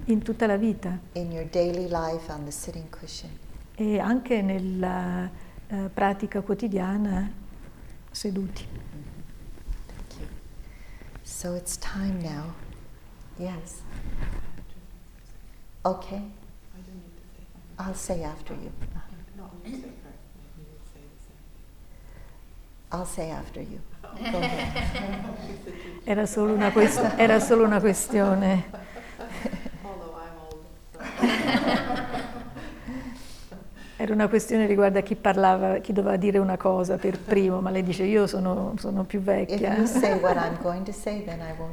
in 0.06 0.22
tutta 0.24 0.48
la 0.48 0.58
vita 0.58 0.98
In 1.14 1.32
your 1.32 1.46
daily 1.46 1.88
life 1.88 2.32
on 2.32 2.46
the 2.46 2.52
sitting 2.52 2.90
cushion. 2.90 3.30
E 3.82 4.00
anche 4.00 4.44
nella 4.44 5.28
eh, 5.68 5.90
pratica 5.92 6.42
quotidiana 6.42 7.32
seduti. 8.12 8.64
You. 10.20 10.28
So 11.24 11.56
it's 11.56 11.78
time 11.80 12.22
now. 12.22 12.54
Yes. 13.38 13.82
Okay. 15.84 16.22
I'll 17.80 17.96
say 17.96 18.24
after 18.24 18.54
you. 18.54 18.70
No, 19.36 19.50
you 19.66 19.72
say 19.72 19.90
first. 20.04 20.20
You 20.58 20.66
will 20.70 20.86
say 20.94 21.02
the 21.02 21.18
same. 21.26 21.40
I'll 22.92 23.08
say 23.08 23.32
after 23.32 23.62
you. 23.62 23.80
Era 26.04 26.28
solo 26.28 26.54
una, 26.54 26.72
quest- 26.72 27.16
era 27.18 27.40
solo 27.40 27.64
una 27.66 27.80
questione. 27.80 28.81
Era 34.12 34.20
una 34.20 34.30
questione 34.30 34.66
riguardo 34.66 35.00
a 35.00 35.02
chi 35.04 35.16
parlava, 35.16 35.78
chi 35.78 35.94
doveva 35.94 36.18
dire 36.18 36.38
una 36.38 36.58
cosa 36.58 36.98
per 36.98 37.18
primo, 37.18 37.62
ma 37.62 37.70
lei 37.70 37.82
dice 37.82 38.04
io 38.04 38.28
sono, 38.28 38.74
sono 38.78 39.06
più 39.06 39.22
vecchia. 39.22 39.86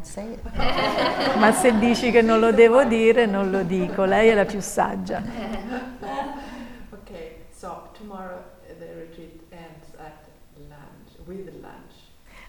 say. 0.04 0.38
Ma 1.36 1.50
se 1.50 1.76
dici 1.80 2.12
che 2.12 2.22
non 2.22 2.38
lo 2.38 2.52
devo 2.52 2.84
dire, 2.84 3.26
non 3.26 3.50
lo 3.50 3.64
dico. 3.64 4.04
Lei 4.04 4.28
è 4.28 4.34
la 4.34 4.44
più 4.44 4.60
saggia. 4.60 5.20
okay, 6.94 7.38
so 7.50 7.88
tomorrow 7.98 8.38
the 8.78 8.86
retreat 8.94 9.40
ends 9.50 9.88
at 9.98 10.22
lunch, 10.54 11.18
with 11.26 11.52
lunch. 11.60 11.96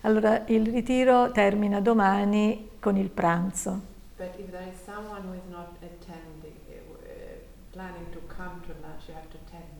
Allora, 0.01 0.43
il 0.45 0.67
ritiro 0.67 1.31
termina 1.31 1.81
domani 1.81 2.73
con 2.79 2.95
il 2.95 3.09
pranzo. 3.09 3.81
But 4.17 4.35
if 4.37 4.51
there 4.51 4.67
is 4.71 4.77
someone 4.85 5.23
who 5.23 5.33
is 5.33 5.49
not 5.49 5.77
attending, 5.81 6.53
uh, 6.69 6.93
uh, 6.93 7.39
planning 7.71 8.05
to 8.11 8.19
come 8.27 8.61
to 8.67 8.73
lunch, 8.81 9.07
you 9.07 9.15
have 9.15 9.29
to 9.31 9.37
tell 9.49 9.65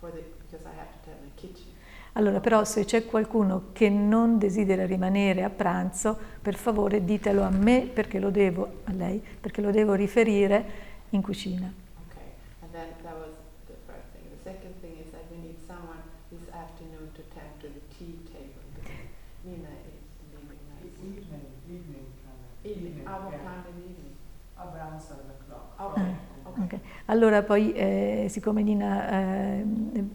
for 0.00 0.10
the 0.10 0.22
because 0.42 0.66
I 0.66 0.74
have 0.76 0.92
to 0.92 1.00
tell 1.06 1.18
the 1.22 1.32
kitchen. 1.40 1.72
Allora, 2.16 2.38
però, 2.38 2.62
se 2.64 2.84
c'è 2.84 3.06
qualcuno 3.06 3.70
che 3.72 3.88
non 3.88 4.38
desidera 4.38 4.86
rimanere 4.86 5.42
a 5.42 5.50
pranzo, 5.50 6.16
per 6.40 6.54
favore 6.54 7.04
ditelo 7.04 7.42
a 7.42 7.50
me 7.50 7.90
perché 7.92 8.20
lo 8.20 8.30
devo, 8.30 8.82
a 8.84 8.92
lei, 8.92 9.20
perché 9.40 9.60
lo 9.60 9.72
devo 9.72 9.94
riferire 9.94 10.64
in 11.10 11.22
cucina. 11.22 11.72
Okay, 12.06 12.30
and 12.62 12.70
then 12.70 12.86
that 13.02 13.18
was 13.18 13.34
the 13.66 13.74
first 13.84 14.06
thing. 14.14 14.30
The 14.30 14.42
second 14.44 14.78
thing 14.80 14.94
is 15.04 15.10
that 15.10 15.26
we 15.28 15.38
need 15.42 15.58
someone 15.66 16.06
this 16.30 16.46
afternoon 16.54 17.10
to 17.18 17.22
tend 17.34 17.50
to 17.58 17.66
the 17.66 17.82
tea 17.98 18.14
table 18.30 18.62
because 18.78 18.94
Nina 19.42 19.74
is 19.90 19.98
leaving 20.30 20.62
now. 20.70 20.78
Evening, 21.02 21.50
evening 21.66 22.06
kind 22.22 22.38
of. 22.38 22.62
Evening, 22.62 23.02
our 23.10 23.26
yeah. 23.26 23.42
time 23.42 23.66
in 23.74 23.90
evening. 23.90 24.14
Around 24.54 25.02
seven 25.02 25.26
o'clock. 25.34 25.74
Okay, 25.80 26.14
okay. 26.46 26.62
Ok. 26.62 26.74
Allora 27.06 27.42
poi, 27.42 27.72
eh, 27.74 28.26
siccome 28.30 28.62
Nina 28.62 29.10
eh, 29.10 29.64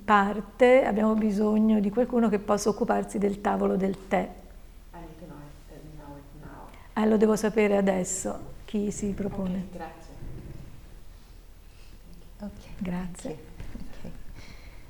parte, 0.03 0.83
abbiamo 0.83 1.13
bisogno 1.13 1.79
di 1.79 1.91
qualcuno 1.91 2.29
che 2.29 2.39
possa 2.39 2.69
occuparsi 2.69 3.19
del 3.19 3.41
tavolo 3.41 3.75
del 3.75 4.07
tè. 4.07 4.29
Ah, 6.93 7.05
lo 7.05 7.15
devo 7.15 7.35
sapere 7.37 7.77
adesso 7.77 8.37
chi 8.65 8.91
si 8.91 9.11
propone. 9.11 9.67
Okay, 9.69 9.77
grazie. 9.77 10.13
Okay. 12.39 12.71
Grazie. 12.79 13.37
Okay. 13.99 14.11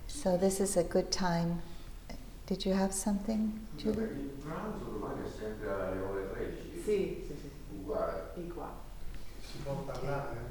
So 0.07 0.37
this 0.37 0.59
is 0.59 0.75
a 0.77 0.83
good 0.83 1.09
time. 1.09 1.61
Did 2.47 2.65
you 2.65 2.75
have 2.75 2.91
something? 2.91 3.51
Il 3.75 3.91
pranzo 4.43 4.85
domani 4.85 5.21
è 5.23 5.29
sempre 5.29 5.69
alle 5.69 5.99
ore 5.99 6.31
13. 6.31 6.81
Sì, 6.81 6.81
sì, 6.81 7.25
sì, 7.27 7.35
sì. 7.41 7.75
Uguale. 7.79 8.31
Di 8.33 8.47
qua. 8.47 8.73
Si 9.39 9.57
può 9.63 9.73
parlare. 9.85 10.48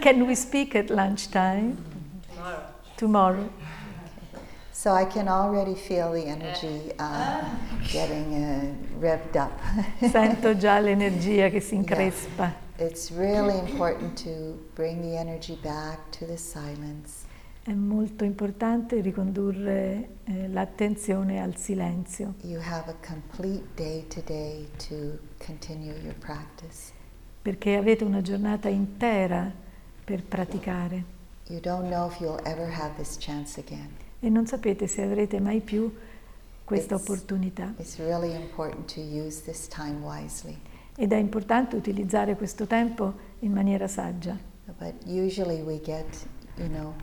Can 0.00 0.26
we 0.26 0.34
speak 0.34 0.74
at 0.74 0.90
lunchtime? 0.90 1.76
Tomorrow. 2.34 2.62
Tomorrow. 2.96 3.50
So 4.72 4.90
I 4.92 5.04
can 5.04 5.28
already 5.28 5.74
feel 5.74 6.12
the 6.12 6.24
energy 6.24 6.92
uh, 6.98 7.44
getting 7.92 8.34
uh, 8.34 8.74
revved 8.98 9.36
up. 9.36 9.52
Sento 10.10 10.56
già 10.56 10.80
l'energia 10.80 11.48
che 11.50 11.60
si 11.60 11.76
increspa. 11.76 12.52
It's 12.78 13.12
really 13.12 13.58
important 13.58 14.20
to 14.24 14.58
bring 14.74 15.02
the 15.02 15.16
energy 15.16 15.56
back 15.62 16.10
to 16.18 16.26
the 16.26 16.36
silence. 16.36 17.26
È 17.64 17.72
molto 17.74 18.24
importante 18.24 19.00
ricondurre 19.00 20.08
eh, 20.24 20.48
l'attenzione 20.48 21.40
al 21.40 21.56
silenzio, 21.56 22.34
You 22.42 22.60
have 22.60 22.90
a 22.90 22.96
complete 23.06 23.62
day 23.76 24.04
today 24.08 24.66
to 24.88 25.16
continue 25.38 25.94
your 26.02 26.16
practice. 26.18 26.90
Perché 27.42 27.74
avete 27.76 28.04
una 28.04 28.22
giornata 28.22 28.68
intera 28.68 29.50
per 30.04 30.22
praticare 30.22 31.04
You 31.48 31.60
don't 31.60 31.88
know 31.88 32.08
if 32.08 32.18
you'll 32.20 32.40
ever 32.44 32.70
have 32.70 32.94
this 32.96 33.16
chance 33.18 33.58
again. 33.60 33.90
e 34.20 34.28
non 34.30 34.46
sapete 34.46 34.86
se 34.86 35.02
avrete 35.02 35.40
mai 35.40 35.60
più 35.60 35.92
questa 36.64 36.94
It's- 36.94 37.08
opportunità. 37.08 37.74
It's 37.78 37.98
really 37.98 38.32
important 38.34 38.92
to 38.94 39.00
use 39.00 39.42
this 39.42 39.66
time 39.68 39.98
wisely. 40.02 40.56
Ed 40.96 41.12
è 41.12 41.16
importante 41.16 41.74
utilizzare 41.76 42.36
questo 42.36 42.66
tempo 42.66 43.12
in 43.40 43.52
maniera 43.52 43.88
saggia. 43.88 44.38
But 44.78 44.94
usually 45.04 45.60
we 45.60 45.80
get, 45.82 46.06
you 46.56 46.68
know, 46.68 46.94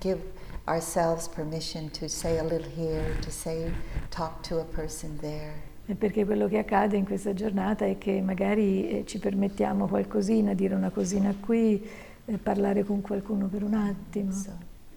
give 0.00 0.20
ourselves 0.66 1.28
permission 1.28 1.90
to 1.92 2.08
say 2.08 2.38
a 2.38 2.42
little 2.42 2.68
here, 2.76 3.16
to 3.20 3.30
say, 3.30 3.70
talk 4.10 4.42
to 4.48 4.58
a 4.58 4.64
person 4.64 5.16
there. 5.20 5.52
Perché 5.86 6.24
quello 6.24 6.48
che 6.48 6.58
accade 6.58 6.96
in 6.96 7.04
questa 7.04 7.34
giornata 7.34 7.84
è 7.84 7.98
che 7.98 8.22
magari 8.22 8.88
eh, 8.88 9.04
ci 9.06 9.18
permettiamo 9.18 9.86
qualcosina, 9.86 10.54
dire 10.54 10.74
una 10.74 10.90
cosina 10.90 11.34
qui, 11.38 11.86
eh, 12.24 12.38
parlare 12.38 12.84
con 12.84 13.02
qualcuno 13.02 13.48
per 13.48 13.62
un 13.62 13.74
attimo. 13.74 14.32
So 14.32 14.50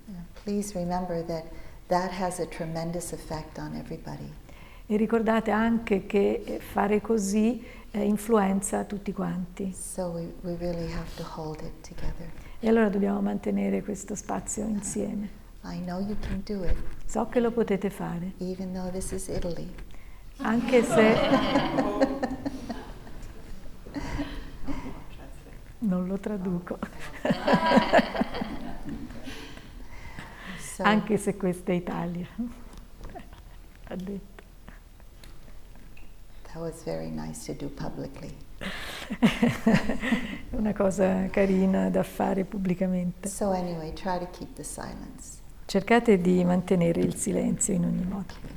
yeah, 0.06 0.24
please 0.44 0.74
remember 0.78 1.24
that 1.26 1.44
that 1.88 2.12
has 2.12 2.40
a 2.40 2.46
tremendous 2.46 3.12
effect 3.12 3.58
on 3.58 3.76
everybody. 3.76 4.32
E 4.86 4.96
ricordate 4.96 5.52
anche 5.52 6.06
che 6.06 6.44
eh, 6.46 6.60
fare 6.60 7.02
così 7.02 7.62
eh, 7.92 8.04
influenza 8.04 8.86
tutti 8.86 9.12
quanti. 9.12 9.74
So 9.74 10.08
we, 10.08 10.34
we 10.42 10.56
really 10.58 10.90
have 10.94 11.14
to 11.18 11.24
hold 11.36 11.60
it 11.62 11.86
together. 11.86 12.32
E 12.60 12.70
allora 12.70 12.88
dobbiamo 12.88 13.20
mantenere 13.20 13.84
questo 13.84 14.16
spazio 14.16 14.64
insieme. 14.64 15.46
I 15.64 15.82
know 15.82 16.00
you 16.00 16.16
can 16.22 16.42
do 16.46 16.64
it, 16.64 16.76
So 17.06 17.28
che 17.28 17.42
lo 17.42 17.52
potete 17.52 17.90
fare, 17.90 18.34
even 18.38 18.72
though 18.72 18.90
this 18.90 19.12
is 19.12 19.28
Italy. 19.28 19.68
Anche 20.38 20.84
se 20.84 21.16
non 25.80 26.08
lo 26.08 26.18
traduco, 26.20 26.80
anche 30.78 31.18
se 31.18 31.38
questa 31.38 31.72
è 31.72 31.76
Italia. 31.76 32.28
Ha 33.90 33.96
detto. 33.96 34.38
that 36.58 36.64
was 36.64 36.84
very 36.84 37.10
nice 37.10 37.46
to 37.46 37.54
do 37.54 37.70
publicly. 37.70 38.36
È 38.60 40.56
una 40.56 40.74
cosa 40.74 41.28
carina 41.30 41.90
da 41.90 42.04
fare 42.04 42.46
pubblicamente. 42.46 43.30
So 43.30 43.52
anyway, 43.52 43.94
try 43.94 44.18
to 44.18 44.28
keep 44.32 44.56
the 44.56 44.64
silence. 44.64 45.40
Cercate 45.66 46.20
di 46.20 46.44
mantenere 46.44 47.02
il 47.02 47.16
silenzio 47.16 47.74
in 47.74 47.86
ogni 47.86 48.06
modo. 48.06 48.57